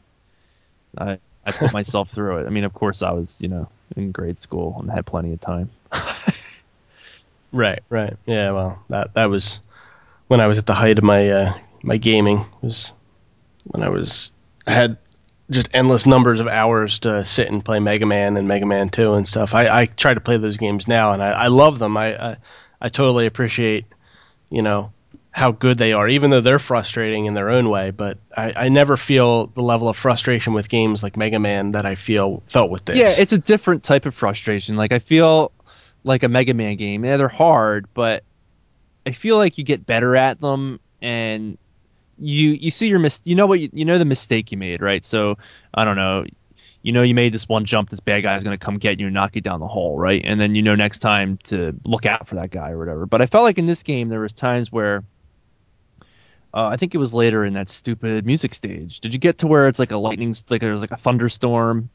[0.97, 2.47] I I put myself through it.
[2.47, 5.41] I mean, of course, I was you know in grade school and had plenty of
[5.41, 5.69] time.
[7.51, 8.51] right, right, yeah.
[8.51, 9.59] Well, that that was
[10.27, 11.53] when I was at the height of my uh,
[11.83, 12.39] my gaming.
[12.39, 12.93] It was
[13.65, 14.31] when I was
[14.65, 14.97] I had
[15.51, 19.13] just endless numbers of hours to sit and play Mega Man and Mega Man Two
[19.13, 19.53] and stuff.
[19.53, 21.97] I, I try to play those games now, and I, I love them.
[21.97, 22.37] I, I
[22.81, 23.85] I totally appreciate
[24.49, 24.91] you know
[25.31, 27.91] how good they are, even though they're frustrating in their own way.
[27.91, 31.85] But I, I never feel the level of frustration with games like Mega Man that
[31.85, 32.97] I feel felt with this.
[32.97, 34.75] Yeah, it's a different type of frustration.
[34.75, 35.51] Like I feel
[36.03, 37.05] like a Mega Man game.
[37.05, 38.23] Yeah, they're hard, but
[39.05, 41.57] I feel like you get better at them and
[42.21, 44.81] you you see your mis- you know what you, you know the mistake you made,
[44.81, 45.03] right?
[45.03, 45.37] So
[45.73, 46.25] I don't know,
[46.83, 48.99] you know you made this one jump, this bad guy is going to come get
[48.99, 50.21] you and knock you down the hole, right?
[50.23, 53.05] And then you know next time to look out for that guy or whatever.
[53.05, 55.03] But I felt like in this game there was times where
[56.53, 58.99] uh, I think it was later in that stupid music stage.
[58.99, 61.89] Did you get to where it's like a lightning, like there's like a thunderstorm,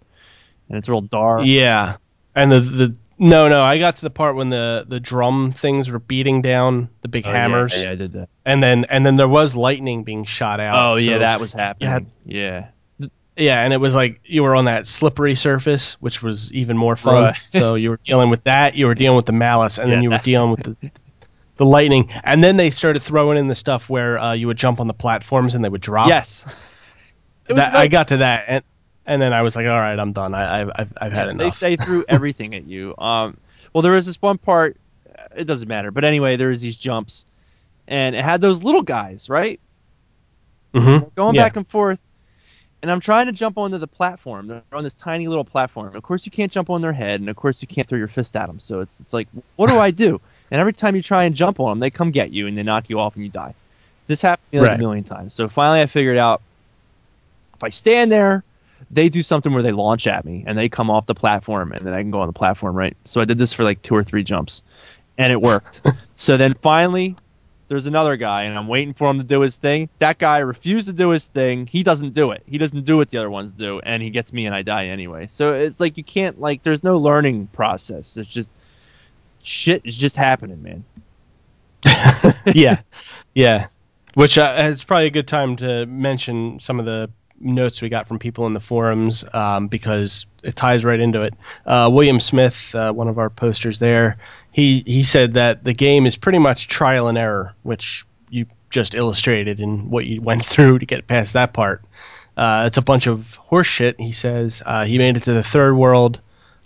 [0.69, 1.43] and it's real dark?
[1.45, 1.97] Yeah,
[2.35, 5.91] and the the no no I got to the part when the the drum things
[5.91, 8.29] were beating down the big Oh, hammers, Yeah, I did that.
[8.45, 10.77] and then and then there was lightning being shot out.
[10.93, 12.11] Oh yeah, that was happening.
[12.25, 12.69] Yeah.
[13.37, 16.97] yeah, and it was like you were on that slippery surface, which was even more
[16.97, 17.15] fun.
[17.23, 17.37] Right.
[17.53, 20.11] so you were dealing with that, you were dealing with the malice, and then you
[20.11, 20.91] were dealing with the
[21.57, 24.79] the lightning, and then they started throwing in the stuff where uh, you would jump
[24.79, 26.09] on the platforms and they would drop.
[26.09, 26.45] Yes.
[27.49, 28.65] That- I got to that, and
[29.07, 30.35] and then I was like, all right, I'm done.
[30.35, 31.61] I, I've I've, I've had they, enough.
[31.61, 32.95] they threw everything at you.
[32.99, 33.39] Um,
[33.73, 34.77] well, there was this one part.
[35.37, 37.25] It doesn't matter, but anyway, there was these jumps,
[37.89, 39.61] and it had those little guys, right,
[40.75, 41.15] Mhm.
[41.15, 41.43] going Yeah.
[41.43, 42.01] back and forth.
[42.83, 44.47] And I'm trying to jump onto the platform.
[44.49, 45.97] They're on this tiny little platform.
[45.97, 48.09] Of course, you can't jump on their head, and of course, you can't throw your
[48.09, 48.61] fist at them.
[48.61, 50.21] So it's, it's like, what do I do?
[50.51, 52.63] And every time you try and jump on them, they come get you and they
[52.63, 53.55] knock you off and you die.
[54.07, 54.77] This happened to me like Right.
[54.77, 55.35] a million times.
[55.35, 56.43] So finally, I figured out
[57.57, 58.45] if I stand there,
[58.91, 61.87] they do something where they launch at me and they come off the platform and
[61.87, 62.97] then I can go on the platform, right?
[63.05, 64.63] So I did this for like two or three jumps
[65.19, 65.81] and it worked.
[66.17, 67.17] so then finally,
[67.69, 69.89] there's another guy and I'm waiting for him to do his thing.
[69.99, 71.67] That guy refused to do his thing.
[71.67, 72.43] He doesn't do it.
[72.47, 74.87] He doesn't do what the other ones do and he gets me and I die
[74.87, 75.27] anyway.
[75.29, 78.17] So it's like you can't like there's no learning process.
[78.17, 78.53] It's just
[79.43, 80.85] shit is just happening, man.
[82.55, 82.81] yeah,
[83.35, 83.67] yeah.
[84.15, 87.11] Which uh, is probably a good time to mention some of the
[87.41, 91.35] notes we got from people in the forums um, because it ties right into it.
[91.65, 94.19] Uh, William Smith, uh, one of our posters there,
[94.53, 98.95] he he said that the game is pretty much trial and error, which you just
[98.95, 101.83] illustrated in what you went through to get past that part.
[102.37, 103.99] Uh, it's a bunch of horseshit.
[103.99, 106.21] He says uh, he made it to the third world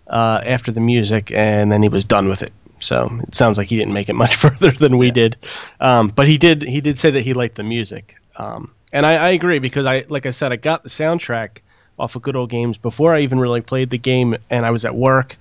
[0.09, 2.53] uh, after the music, and then he was done with it.
[2.81, 5.37] So it sounds like he didn't make it much further than we did.
[5.81, 9.15] Um, but he did he did say that he liked the music, um, and I,
[9.17, 11.59] I agree because I like I said I got the soundtrack
[11.99, 14.85] off of Good Old Games before I even really played the game, and I was
[14.85, 15.37] at work,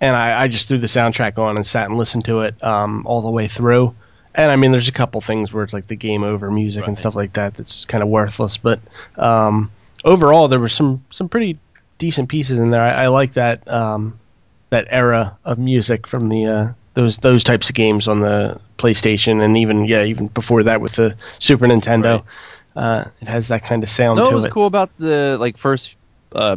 [0.00, 3.06] and I, I just threw the soundtrack on and sat and listened to it um,
[3.06, 3.94] all the way through.
[4.34, 6.96] And I mean, there's a couple things where it's like the game over music and
[6.96, 8.80] stuff like that that's kind of worthless, but
[9.16, 9.70] um,
[10.04, 11.58] overall there were some some pretty
[11.98, 12.82] decent pieces in there.
[12.82, 14.18] I, I like that um,
[14.70, 19.42] that era of music from the uh, those those types of games on the PlayStation
[19.42, 22.24] and even yeah even before that with the Super Nintendo.
[22.76, 24.52] Uh, it has that kind of sound No, to what was it.
[24.52, 25.96] cool about the like first
[26.34, 26.56] uh,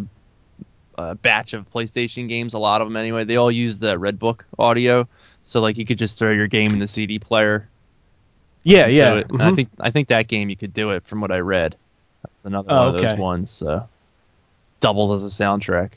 [0.97, 2.53] uh, batch of PlayStation games?
[2.53, 3.24] A lot of them, anyway.
[3.24, 5.07] They all use the Red Book audio,
[5.43, 7.68] so like you could just throw your game in the CD player.
[8.64, 9.09] Yeah, and yeah.
[9.09, 11.32] so it- and I think I think that game you could do it from what
[11.32, 11.76] I read.
[12.22, 13.51] That's another Oh, one of those ones.
[13.51, 13.88] So
[14.80, 15.91] doubles as a soundtrack.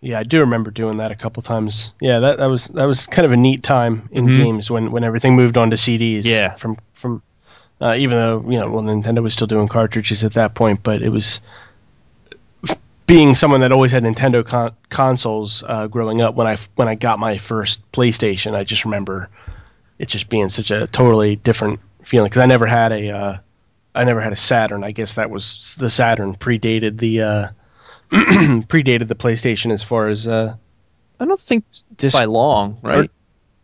[0.00, 1.92] Yeah, I do remember doing that a couple times.
[2.00, 4.36] Yeah, that, that was that was kind of a neat time in Mhm.
[4.38, 6.24] games when, when everything moved on to CDs.
[6.24, 6.54] Yeah.
[6.54, 7.22] From from
[7.80, 11.02] uh, even though you know well Nintendo was still doing cartridges at that point, but
[11.02, 11.40] it was
[13.06, 16.34] being someone that always had Nintendo con- consoles uh, growing up.
[16.34, 19.28] When I when I got my first PlayStation, I just remember
[19.98, 23.38] it just being such a totally different feeling because I never had a uh,
[23.94, 24.84] I never had a Saturn.
[24.84, 27.22] I guess that was the Saturn predated the.
[27.22, 27.48] Uh,
[28.12, 30.54] predated the PlayStation as far as uh,
[31.18, 31.64] I don't think
[31.96, 33.10] disc by long, right?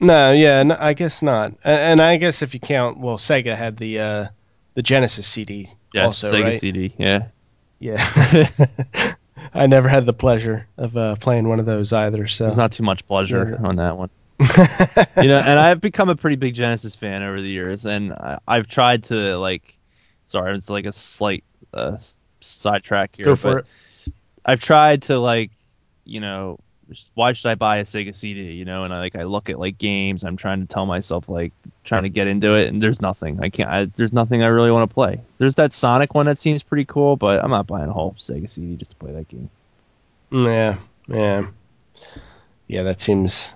[0.00, 1.52] No, yeah, no, I guess not.
[1.64, 4.26] And, and I guess if you count, well, Sega had the uh,
[4.74, 6.60] the Genesis CD yeah, also, Sega right?
[6.60, 6.94] CD.
[6.98, 7.26] Yeah,
[7.80, 7.96] Yeah.
[9.54, 12.26] I never had the pleasure of uh, playing one of those either.
[12.26, 13.66] So there's not too much pleasure Yeah.
[13.66, 14.10] on that one.
[14.40, 18.38] you know, and I've become a pretty big Genesis fan over the years, and I,
[18.46, 19.74] I've tried to like,
[20.26, 21.42] sorry, it's like a slight
[21.74, 21.96] uh,
[22.40, 23.24] sidetrack here.
[23.24, 23.58] go for but
[24.06, 24.14] it.
[24.44, 25.50] I've tried to like,
[26.04, 26.60] you know,
[27.14, 28.52] why should I buy a Sega CD?
[28.52, 30.24] You know, and I like I look at like games.
[30.24, 31.52] I'm trying to tell myself like
[31.84, 33.40] trying to get into it, and there's nothing.
[33.40, 33.68] I can't.
[33.70, 35.20] I, there's nothing I really want to play.
[35.38, 38.48] There's that Sonic one that seems pretty cool, but I'm not buying a whole Sega
[38.48, 39.50] CD just to play that game.
[40.30, 40.76] Yeah,
[41.08, 41.46] yeah,
[42.66, 42.82] yeah.
[42.82, 43.54] That seems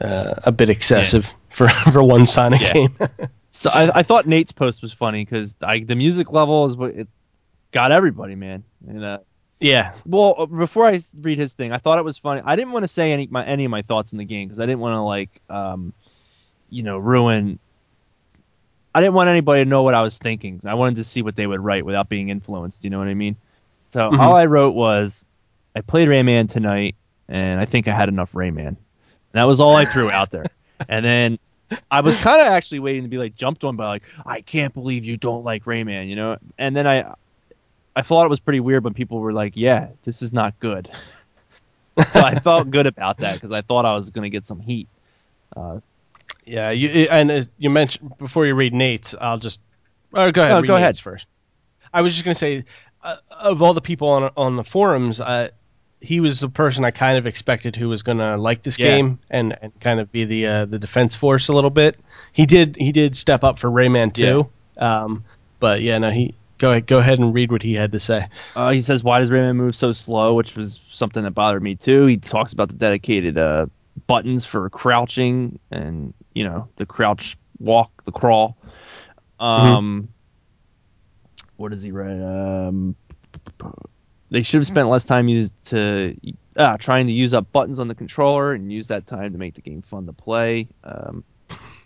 [0.00, 2.72] uh, a bit excessive for for one Sonic Yeah.
[2.72, 2.96] game.
[3.50, 7.08] So I, I thought Nate's post was funny because the music level is what it
[7.72, 8.62] got everybody, man.
[8.86, 9.18] And uh,
[9.60, 12.42] yeah, well, uh, before I read his thing, I thought it was funny.
[12.44, 14.60] I didn't want to say any my any of my thoughts in the game because
[14.60, 15.92] I didn't want to like, um,
[16.68, 17.58] you know, ruin.
[18.94, 20.60] I didn't want anybody to know what I was thinking.
[20.64, 22.84] I wanted to see what they would write without being influenced.
[22.84, 23.36] You know what I mean?
[23.80, 24.18] So Mhm.
[24.18, 25.24] all I wrote was,
[25.74, 26.96] I played Rayman tonight,
[27.28, 28.66] and I think I had enough Rayman.
[28.68, 28.76] And
[29.32, 30.50] that was all I threw out there.
[30.88, 31.38] And then
[31.90, 34.74] I was kind of actually waiting to be like jumped on by like I can't
[34.74, 36.36] believe you don't like Rayman, you know.
[36.58, 37.14] And then I
[37.98, 40.88] I thought it was pretty weird when people were like, "Yeah, this is not good."
[42.10, 44.60] so I felt good about that because I thought I was going to get some
[44.60, 44.86] heat.
[45.56, 45.80] Uh,
[46.44, 49.58] yeah, you and as you mentioned before you read Nate's, I'll just
[50.12, 50.36] go ahead.
[50.38, 50.90] Oh, read go ahead.
[50.90, 51.26] Nate's first.
[51.92, 52.64] I was just going to say,
[53.02, 55.48] uh, of all the people on on the forums, uh,
[56.00, 58.86] he was the person I kind of expected who was going to like this Yeah.
[58.96, 61.96] game and, and kind of be the uh, the defense force a little bit.
[62.32, 64.48] He did he did step up for Rayman too.
[64.76, 65.24] Um,
[65.58, 68.26] but yeah, no, he go ahead, go ahead and read what he had to say.
[68.54, 71.76] Uh, he says, "Why does Rayman move so slow?" Which was something that bothered me
[71.76, 72.06] too.
[72.06, 73.66] He talks about the dedicated uh,
[74.06, 78.56] buttons for crouching and you know the crouch, walk, the crawl.
[79.40, 80.08] Um,
[81.56, 82.20] what does he write?
[82.20, 82.96] Um,
[84.30, 86.16] they should have spent less time used to
[86.56, 89.54] ah, trying to use up buttons on the controller and use that time to make
[89.54, 90.68] the game fun to play.
[90.84, 91.24] Um,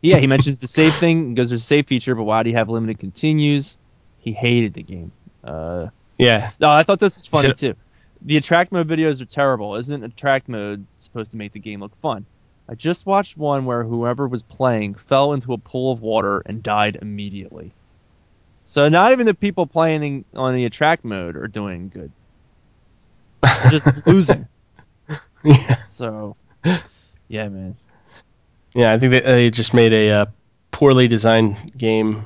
[0.01, 1.31] yeah, he mentions the save thing.
[1.31, 3.79] He goes, "There's a save feature, but why do you have limited continues?"
[4.23, 5.13] He hated the game.
[5.45, 7.75] Uh, Yeah, no, I thought this was funny So- too.
[8.25, 9.75] The attract mode videos are terrible.
[9.75, 12.25] Isn't attract mode supposed to make the game look fun?
[12.69, 16.63] I just watched one where whoever was playing fell into a pool of water and
[16.63, 17.73] died immediately.
[18.65, 22.13] So not even the people playing on the attract mode are doing good.
[23.43, 24.47] They're just losing.
[25.43, 26.37] yeah, So,
[27.27, 27.77] yeah, man.
[28.73, 28.93] yeah.
[28.93, 30.27] I think they, they just made a uh,
[30.71, 32.25] poorly designed game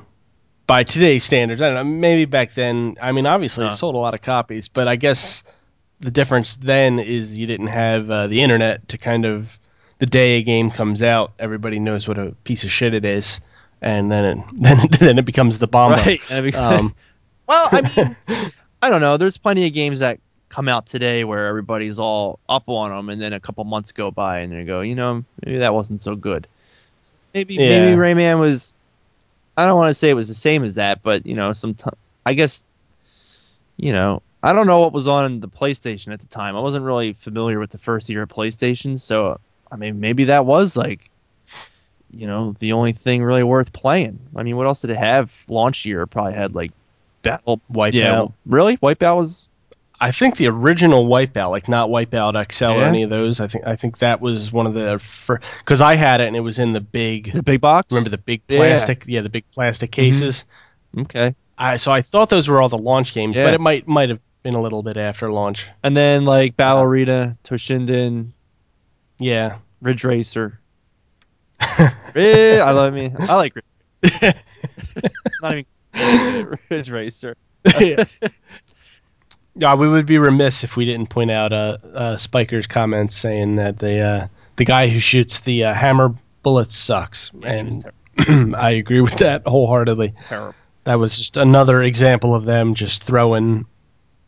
[0.67, 1.61] by today's standards.
[1.61, 1.83] I don't know.
[1.83, 2.95] Maybe back then.
[3.01, 3.69] I mean, obviously, Uh.
[3.71, 5.43] it sold a lot of copies, but I guess
[5.99, 9.57] the difference then is you didn't have uh, the internet to kind of
[9.99, 13.39] the day a game comes out, everybody knows what a piece of shit it is,
[13.81, 15.93] and then it then then it becomes the bomb.
[15.93, 16.21] Right.
[16.29, 16.95] And it becomes- Um,
[17.47, 18.51] Well, I mean,
[18.81, 19.15] I don't know.
[19.15, 23.21] There's plenty of games that come out today where everybody's all up on them, and
[23.21, 26.15] then a couple months go by, and they go, you know, maybe that wasn't so
[26.17, 26.45] good.
[27.33, 27.79] Maybe Yeah.
[27.85, 28.73] maybe Rayman was.
[29.57, 31.73] I don't want to say it was the same as that, but you know, some.
[31.73, 31.89] T-
[32.25, 32.63] I guess.
[33.75, 36.55] You know, I don't know what was on the PlayStation at the time.
[36.55, 39.39] I wasn't really familiar with the first year of PlayStation, so
[39.71, 41.09] I mean, maybe that was like.
[42.09, 44.17] You know, the only thing really worth playing.
[44.33, 45.29] I mean, what else did it have?
[45.49, 46.71] Launch year probably had like
[47.21, 47.93] Battle Wipeout.
[47.93, 48.77] yeah, really?
[48.77, 49.49] Wipeout was
[49.99, 53.39] I think the original Wipeout, like not Wipeout XL or any of those.
[53.39, 55.01] I think I think that was one of the
[55.59, 57.33] because I had it and it was in the big.
[57.33, 57.91] the big box.
[57.91, 59.05] Remember the big plastic?
[59.07, 60.01] Yeah, the big plastic mm-hmm.
[60.01, 60.45] cases.
[60.97, 63.45] Okay, I so I thought those were all the launch games, Yeah.
[63.45, 65.65] but it might might have been a little bit after launch.
[65.83, 68.31] and then like Battle Arena, Toshinden,
[69.19, 69.57] Yeah.
[69.81, 70.59] Ridge Racer.
[71.59, 73.11] I love me.
[73.19, 73.65] I like Ridge.
[75.41, 77.35] Not even Ridge Racer.
[77.79, 78.05] Yeah,
[79.75, 83.79] we would be remiss if we didn't point out uh, uh, Spiker's comments saying that
[83.79, 87.49] the uh, the guy who shoots the uh, hammer bullets sucks, Yeah,
[88.17, 90.13] and I agree with that wholeheartedly.
[90.27, 90.55] Terrible.
[90.85, 93.65] That was just another example of them just throwing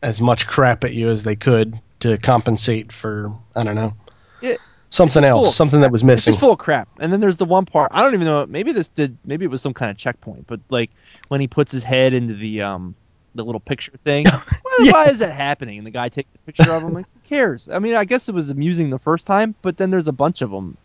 [0.02, 3.94] as much crap at you as they could to compensate for I don't know
[4.40, 4.56] Yeah,
[4.90, 6.32] something else, something that was It's missing.
[6.32, 6.88] just full of crap.
[6.98, 8.46] And then there's the one part I don't even know.
[8.46, 9.16] Maybe this did.
[9.24, 10.46] Maybe it was some kind of checkpoint.
[10.46, 10.90] But like
[11.28, 12.94] when he puts his head into the um
[13.34, 14.24] the little picture thing.
[14.62, 14.92] why, Yeah.
[14.92, 15.78] why is that happening?
[15.78, 16.92] And the guy takes the picture of him.
[16.92, 17.68] Like who cares?
[17.68, 20.42] I mean, I guess it was amusing the first time, but then there's a bunch
[20.42, 20.76] of them.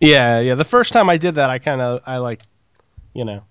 [0.00, 0.54] Yeah, yeah.
[0.54, 2.42] The first time I did that, I kind of, I like,
[3.14, 3.42] you know,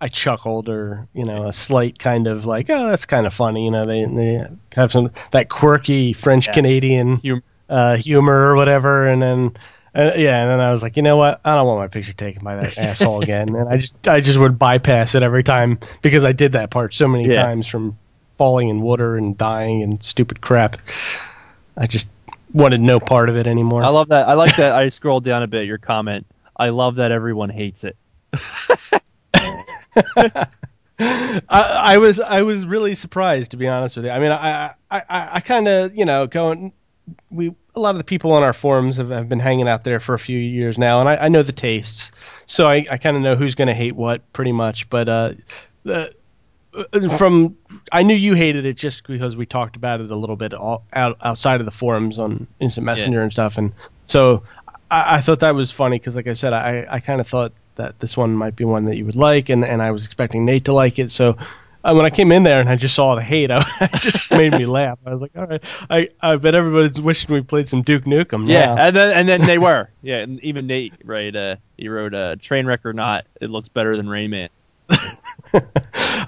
[0.00, 3.64] I chuckled or you know, a slight kind of like, oh, that's kind of funny.
[3.64, 7.42] You know, they they have some that quirky French Canadian Humor.
[7.68, 9.56] uh, humor or whatever, and then.
[9.94, 11.40] Uh, yeah, and then I was like, you know what?
[11.44, 14.38] I don't want my picture taken by that asshole again, and I just, I just
[14.38, 17.44] would bypass it every time because I did that part so many Yeah.
[17.44, 17.96] times from
[18.36, 20.78] falling in water and dying and stupid crap.
[21.76, 22.08] I just
[22.52, 23.84] wanted no part of it anymore.
[23.84, 24.28] I love that.
[24.28, 24.74] I like that.
[24.74, 25.66] I scrolled down a bit.
[25.66, 26.26] Your comment.
[26.56, 27.96] I love that everyone hates it.
[30.16, 30.46] I,
[31.48, 34.12] I was I was really surprised to be honest with you.
[34.12, 36.72] I mean, I I, I, I kind of you know going
[37.30, 40.00] we a lot of the people on our forums have, have been hanging out there
[40.00, 42.10] for a few years now, and I, I know the tastes,
[42.46, 44.88] so I, I kind of know who's going to hate what pretty much.
[44.88, 45.32] But uh,
[45.82, 46.14] the,
[46.74, 47.56] uh, from
[47.92, 50.84] I knew you hated it just because we talked about it a little bit all,
[50.92, 53.72] out, outside of the forums on Instant Messenger and stuff, and
[54.06, 54.44] so
[54.90, 57.52] I, I thought that was funny because, like I said, I, I kind of thought
[57.76, 60.44] that this one might be one that you would like, and, and I was expecting
[60.44, 61.10] Nate to like it.
[61.10, 61.36] So
[61.84, 64.30] uh, when I came in there and I just saw the hate, I, it just
[64.30, 64.98] made me laugh.
[65.04, 68.48] I was like, all right, I, I bet everybody's wishing we played some Duke Nukem.
[68.48, 68.86] Yeah, now.
[68.86, 69.90] and then and then they were.
[70.02, 71.34] Yeah, and even Nate, right?
[71.34, 74.48] Uh, he wrote uh, "Train wreck or not, it looks better than Rayman."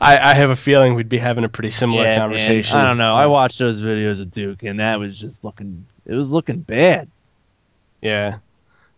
[0.00, 2.20] I, I have a feeling we'd be having a pretty similar yeah, man.
[2.20, 2.78] conversation.
[2.78, 3.14] I don't know.
[3.14, 5.86] I watched those videos of Duke, and that was just looking.
[6.04, 7.08] It was looking bad.
[8.00, 8.38] Yeah.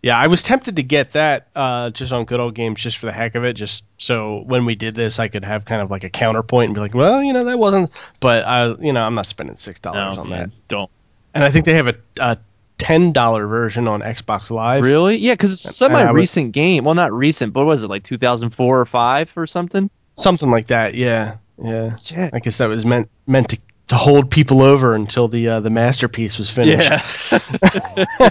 [0.03, 3.07] Yeah, I was tempted to get that uh, just on good old games, just for
[3.07, 5.91] the heck of it, just so when we did this, I could have kind of
[5.91, 7.91] like a counterpoint and be like, well, you know, that wasn't.
[8.21, 10.69] But I, you know, I'm not spending six dollars No, on man, that.
[10.69, 10.91] don't.
[11.35, 12.39] And I think they have a, a
[12.79, 14.85] ten dollar version on Xbox Live.
[14.85, 15.17] Really?
[15.17, 16.85] Yeah, because it's a And I semi-recent game.
[16.85, 19.91] Well, not recent, but what was it like 2004 or five or something?
[20.15, 20.95] Something like that.
[20.95, 21.97] Yeah, yeah.
[22.11, 22.31] Yeah.
[22.33, 23.59] I guess that was meant meant to,
[23.89, 26.91] to hold people over until the uh, the masterpiece was finished.
[27.33, 27.41] Yeah.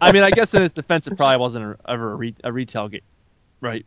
[0.00, 2.52] I mean, I guess in its defense, it probably wasn't a, ever a, re- a
[2.52, 3.00] retail game,
[3.60, 3.84] right?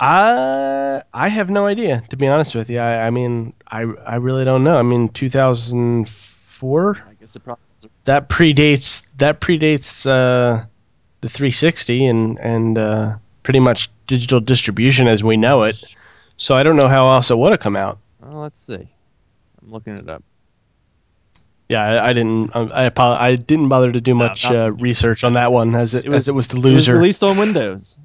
[0.00, 2.78] I I have no idea to be honest with you.
[2.78, 4.78] I, I mean, I I really don't know.
[4.78, 6.96] I mean, 2004.
[6.96, 7.62] I guess it probably.
[7.82, 10.64] Was that predates that predates uh,
[11.20, 15.82] the 360 and and uh, pretty much digital distribution as we know it.
[16.36, 17.98] So I don't know how else it would have come out.
[18.20, 18.88] well, let's see.
[19.64, 20.22] I'm looking it up.
[21.70, 22.54] Yeah, I, I didn't.
[22.54, 25.94] um, I apo- I didn't bother to do much uh, research on that one as
[25.94, 26.94] it, It was- as it was the It was loser.
[26.96, 27.96] released on Windows.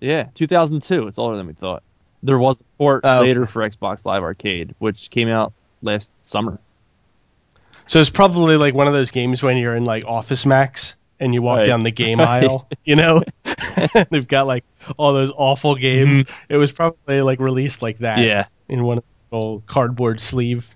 [0.00, 1.06] Yeah, 2002.
[1.06, 1.82] It's older than we thought.
[2.22, 3.20] There was a port Oh.
[3.20, 5.52] later for Xbox Live Arcade, which came out
[5.82, 6.58] last summer.
[7.86, 11.32] So it's probably like one of those games when you're in like Office Max and
[11.32, 11.68] you walk Right.
[11.68, 13.22] down the game aisle, you know.
[14.10, 14.64] They've got like
[14.98, 16.24] all those awful games.
[16.48, 18.18] It was probably like released like that.
[18.18, 18.26] Mm-hmm.
[18.28, 20.74] Yeah, in one of the little cardboard sleeve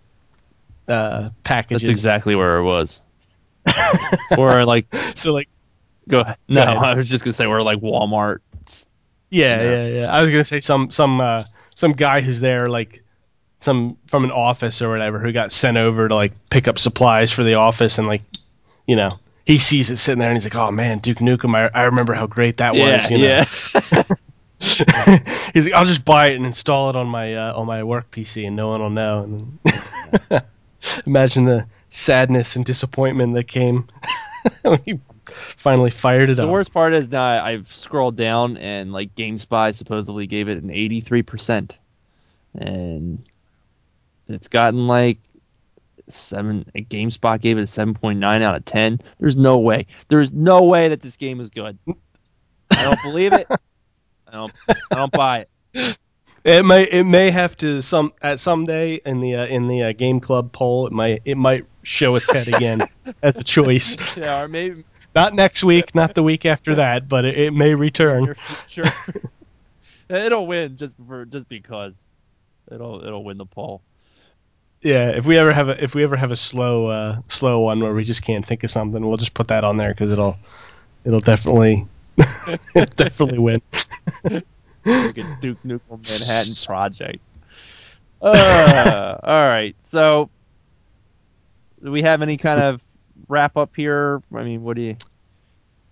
[0.90, 1.82] uh, packages.
[1.82, 3.00] that's exactly where it was.
[4.38, 5.48] or like, So like,
[6.08, 6.36] go ahead.
[6.48, 6.76] No, ahead.
[6.76, 8.38] I was just gonna say we're like Walmart.
[9.30, 9.70] yeah, Yeah.
[9.70, 10.12] yeah, yeah.
[10.12, 13.02] I was gonna say some some uh, some guy who's there like
[13.60, 17.30] some from an office or whatever who got sent over to like pick up supplies
[17.30, 18.22] for the office and like
[18.86, 19.10] you know
[19.44, 22.14] he sees it sitting there and he's like, oh man, Duke Nukem, I, I remember
[22.14, 23.10] how great that yeah, was.
[23.10, 23.24] You know?
[23.24, 23.44] yeah.
[25.54, 28.10] he's like, I'll just buy it and install it on my uh, on my work
[28.10, 29.48] PC and no one will know.
[31.06, 33.86] Imagine the sadness and disappointment that came
[34.62, 36.46] when he finally fired it The up.
[36.48, 40.62] The worst part is now I- I've scrolled down and like GameSpy supposedly gave it
[40.62, 41.72] an 83%.
[42.54, 43.22] And
[44.28, 45.18] it's gotten like
[46.08, 49.00] seven GameSpot gave it a 7.9 out of 10.
[49.18, 49.86] There's no way.
[50.08, 51.78] There's no way that this game is good.
[51.88, 53.46] I don't believe it.
[54.28, 54.52] I don't
[54.90, 55.98] I don't buy it.
[56.42, 59.82] It may it may have to some at some day in the uh, in the
[59.82, 60.86] uh, game club poll.
[60.86, 62.88] It might it might show its head again
[63.22, 64.16] as a choice.
[64.16, 64.84] Yeah, or maybe
[65.14, 68.34] Not next week, not the week after that, but it, it may return.
[68.34, 68.90] future.
[70.08, 72.06] it'll win just for just because.
[72.70, 73.82] It'll it'll win the poll.
[74.82, 77.80] Yeah, if we ever have a if we ever have a slow uh, slow one
[77.80, 80.38] where we just can't think of something, we'll just put that on there because it'll
[81.04, 81.86] it'll definitely
[82.74, 83.62] it'll definitely win.
[84.86, 87.20] A Duke Nukem Manhattan project.
[88.20, 89.76] Uh, all right.
[89.82, 90.30] So,
[91.82, 92.82] do we have any kind of
[93.28, 94.22] wrap up here?
[94.34, 94.96] I mean, what do you?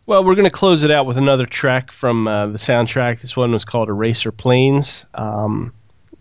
[0.06, 3.20] Well, we're going to close it out with another track from uh, the soundtrack.
[3.20, 5.74] This one was called Eraser Plains, um,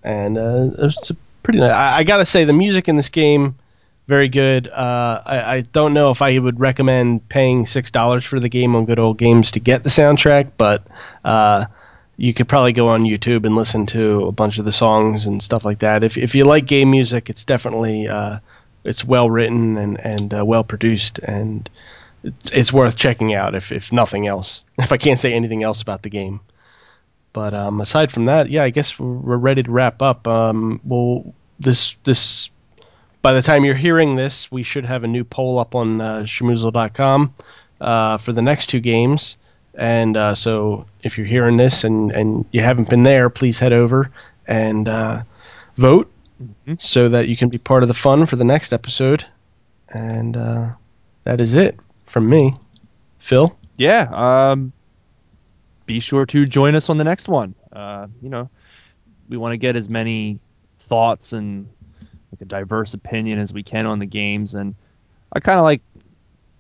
[0.03, 1.71] and uh, it's a pretty nice.
[1.71, 3.55] I, I got to say, the music in this game
[4.07, 4.67] very good.
[4.67, 8.75] Uh, I, I don't know if I would recommend paying six dollars for the game
[8.75, 10.87] on Good Old Games to get the soundtrack, but
[11.25, 11.65] uh,
[12.17, 15.41] you could probably go on YouTube and listen to a bunch of the songs and
[15.41, 16.03] stuff like that.
[16.03, 18.39] If if you like game music, it's definitely uh,
[18.83, 21.69] it's well written and and uh, well produced and
[22.23, 24.63] it's, it's worth checking out if, if nothing else.
[24.79, 26.39] If I can't say anything else about the game.
[27.33, 30.27] But um, aside from that, yeah, I guess we're, ready to wrap up.
[30.27, 32.49] Um, well, this this
[33.21, 36.19] by the time you're hearing this, we should have a new poll up on uh,
[36.21, 37.33] Schmoozle.com
[37.81, 39.37] uh, for the next two games.
[39.77, 43.71] And uh, so, if you're hearing this and, and you haven't been there, please head
[43.73, 44.11] over
[44.47, 45.21] and uh,
[45.75, 46.11] vote
[46.67, 46.79] Mhm.
[46.79, 49.25] so that you can be part of the fun for the next episode.
[49.89, 50.69] And uh,
[51.23, 52.53] that is it from me,
[53.17, 53.57] Phil.
[53.77, 54.07] Yeah.
[54.11, 54.71] Um,
[55.87, 57.55] be sure to join us on the next one.
[57.71, 58.49] Uh, you know,
[59.29, 60.39] we want to get as many
[60.79, 61.67] thoughts and
[62.31, 64.53] like a diverse opinion as we can on the games.
[64.53, 64.75] And
[65.33, 65.81] I kind of like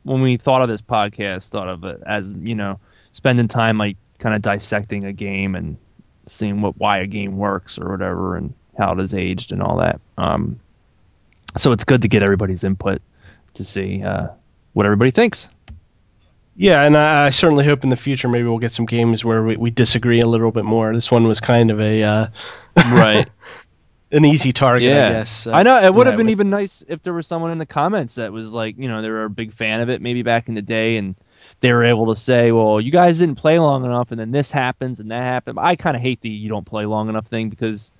[0.03, 2.79] when we thought of this podcast, thought of it as you know,
[3.17, 5.75] spending time like kind of dissecting a game and
[6.27, 9.77] seeing what why a game works or whatever and how it is aged and all
[9.77, 9.99] that.
[10.19, 10.59] Um,
[11.57, 13.01] so it's good to get everybody's input
[13.55, 14.27] to see uh,
[14.73, 15.49] what everybody thinks.
[16.55, 19.43] Yeah, and I, I certainly hope in the future maybe we'll get some games where
[19.43, 20.93] we, we disagree a little bit more.
[20.93, 22.27] This one was kind of a uh,
[22.75, 23.27] Right.
[24.11, 25.07] an easy target, Yeah.
[25.07, 25.47] I guess.
[25.47, 26.31] uh, I know it would have been way.
[26.33, 29.09] even nice if there was someone in the comments that was like, you know, they
[29.09, 31.15] were a big fan of it maybe back in the day and
[31.59, 34.51] they were able to say, well, you guys didn't play long enough and then this
[34.51, 35.57] happens and that happened.
[35.59, 37.91] I kind of hate the you don't play long enough thing because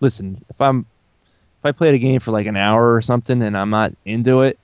[0.00, 0.80] listen, if I'm
[1.60, 4.42] if I played a game for like an hour or something and I'm not into
[4.42, 4.58] it,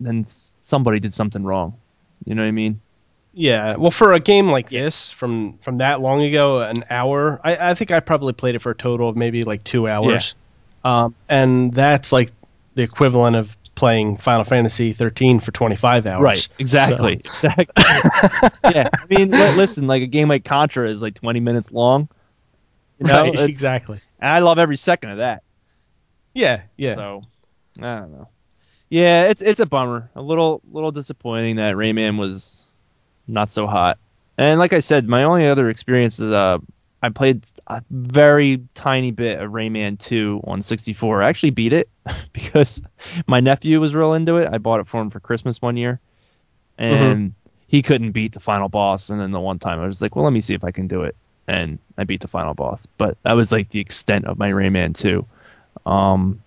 [0.00, 1.74] then somebody did something wrong.
[2.24, 2.80] You know what I mean?
[3.34, 7.70] Yeah, well, for a game like this from from that long ago, an hour, I,
[7.70, 10.34] I think I probably played it for a total of maybe like two hours,
[10.84, 12.30] um, and that's like
[12.74, 16.22] the equivalent of playing Final Fantasy 13 for 25 hours.
[16.22, 16.48] Right.
[16.58, 17.14] Exactly.
[17.24, 17.66] Exactly.
[18.64, 18.90] yeah.
[18.92, 22.08] I mean, li- listen, like a game like Contra is like 20 minutes long.
[22.98, 23.20] You know?
[23.22, 23.28] right.
[23.34, 24.00] It's- Exactly.
[24.20, 25.42] And I love every second of that.
[26.34, 26.62] Yeah.
[26.76, 26.96] Yeah.
[26.96, 27.20] So
[27.80, 28.28] I don't know.
[28.90, 30.10] Yeah, it's it's a bummer.
[30.16, 32.62] A little little disappointing that Rayman was
[33.26, 33.98] not so hot.
[34.38, 36.58] And like I said, my only other experience is uh
[37.02, 41.22] I played a very tiny bit of Rayman 2 on 64.
[41.22, 41.88] I actually beat it
[42.32, 42.82] because
[43.26, 44.48] my nephew was real into it.
[44.52, 46.00] I bought it for him for Christmas one year.
[46.76, 47.34] And
[47.66, 50.24] he couldn't beat the final boss and then the one time I was like, "Well,
[50.24, 52.86] let me see if I can do it." And I beat the final boss.
[52.98, 55.24] But that was like the extent of my Rayman 2.
[55.86, 56.40] Um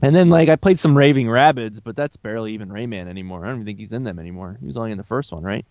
[0.00, 3.44] and then like I played some Raving Rabbids, but that's barely even Rayman anymore.
[3.44, 4.56] I don't even think he's in them anymore.
[4.60, 5.66] He was only in the first one, right?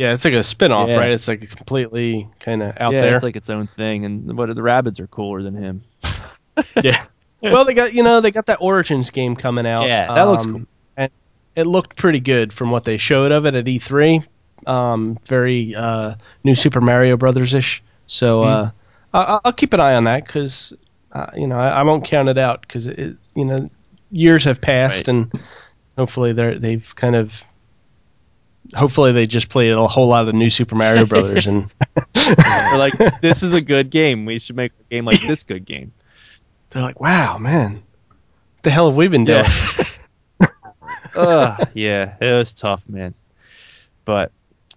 [0.00, 0.12] Yeah.
[0.12, 0.98] It's like a spin off, Yeah.
[0.98, 1.10] right?
[1.10, 2.92] It's like a completely kind of out there.
[2.92, 3.14] yeah, there.
[3.16, 4.04] it's like its own thing.
[4.04, 5.82] And what the rabbits are cooler than him.
[6.82, 7.04] yeah.
[7.42, 9.86] well, they got you know they got that Origins game coming out.
[9.86, 10.66] Yeah, that looks um, cool.
[10.96, 11.10] And
[11.54, 14.26] it looked pretty good from what they showed of it at E3.
[14.66, 17.82] Um, very uh, new Super Mario Brothers ish.
[18.06, 18.70] So uh,
[19.14, 20.74] I- I'll keep an eye on that because
[21.12, 23.70] uh, you know I, I won't count it out because it you know
[24.10, 25.16] years have passed Right.
[25.16, 25.40] and
[25.96, 27.42] hopefully they're they've kind of
[28.74, 31.70] hopefully they just played a whole lot of new Super Mario Brothers and
[32.14, 32.34] They're
[32.78, 34.24] like, this is a good game.
[34.26, 35.92] We should make a game like this good game.
[36.70, 39.84] they're like wow man what the hell have we been doing Yeah.
[41.16, 43.14] Ugh, yeah, it was tough, man.
[44.04, 44.30] But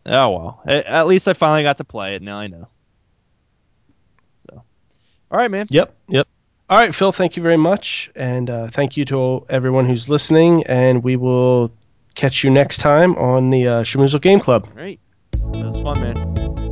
[0.06, 0.62] oh well.
[0.66, 2.22] A- At least I finally got to play it.
[2.24, 2.68] Now I know.
[4.50, 4.64] So,
[5.32, 5.68] all right, man.
[5.70, 6.28] Yep, yep.
[6.70, 8.10] All right, Phil, thank you very much.
[8.16, 10.64] And uh, thank you to everyone who's listening.
[10.66, 11.72] And we will
[12.16, 13.84] catch you next time on the uh,
[14.22, 14.68] Game Club.
[14.70, 15.00] All right,
[15.32, 16.63] that was fun, man.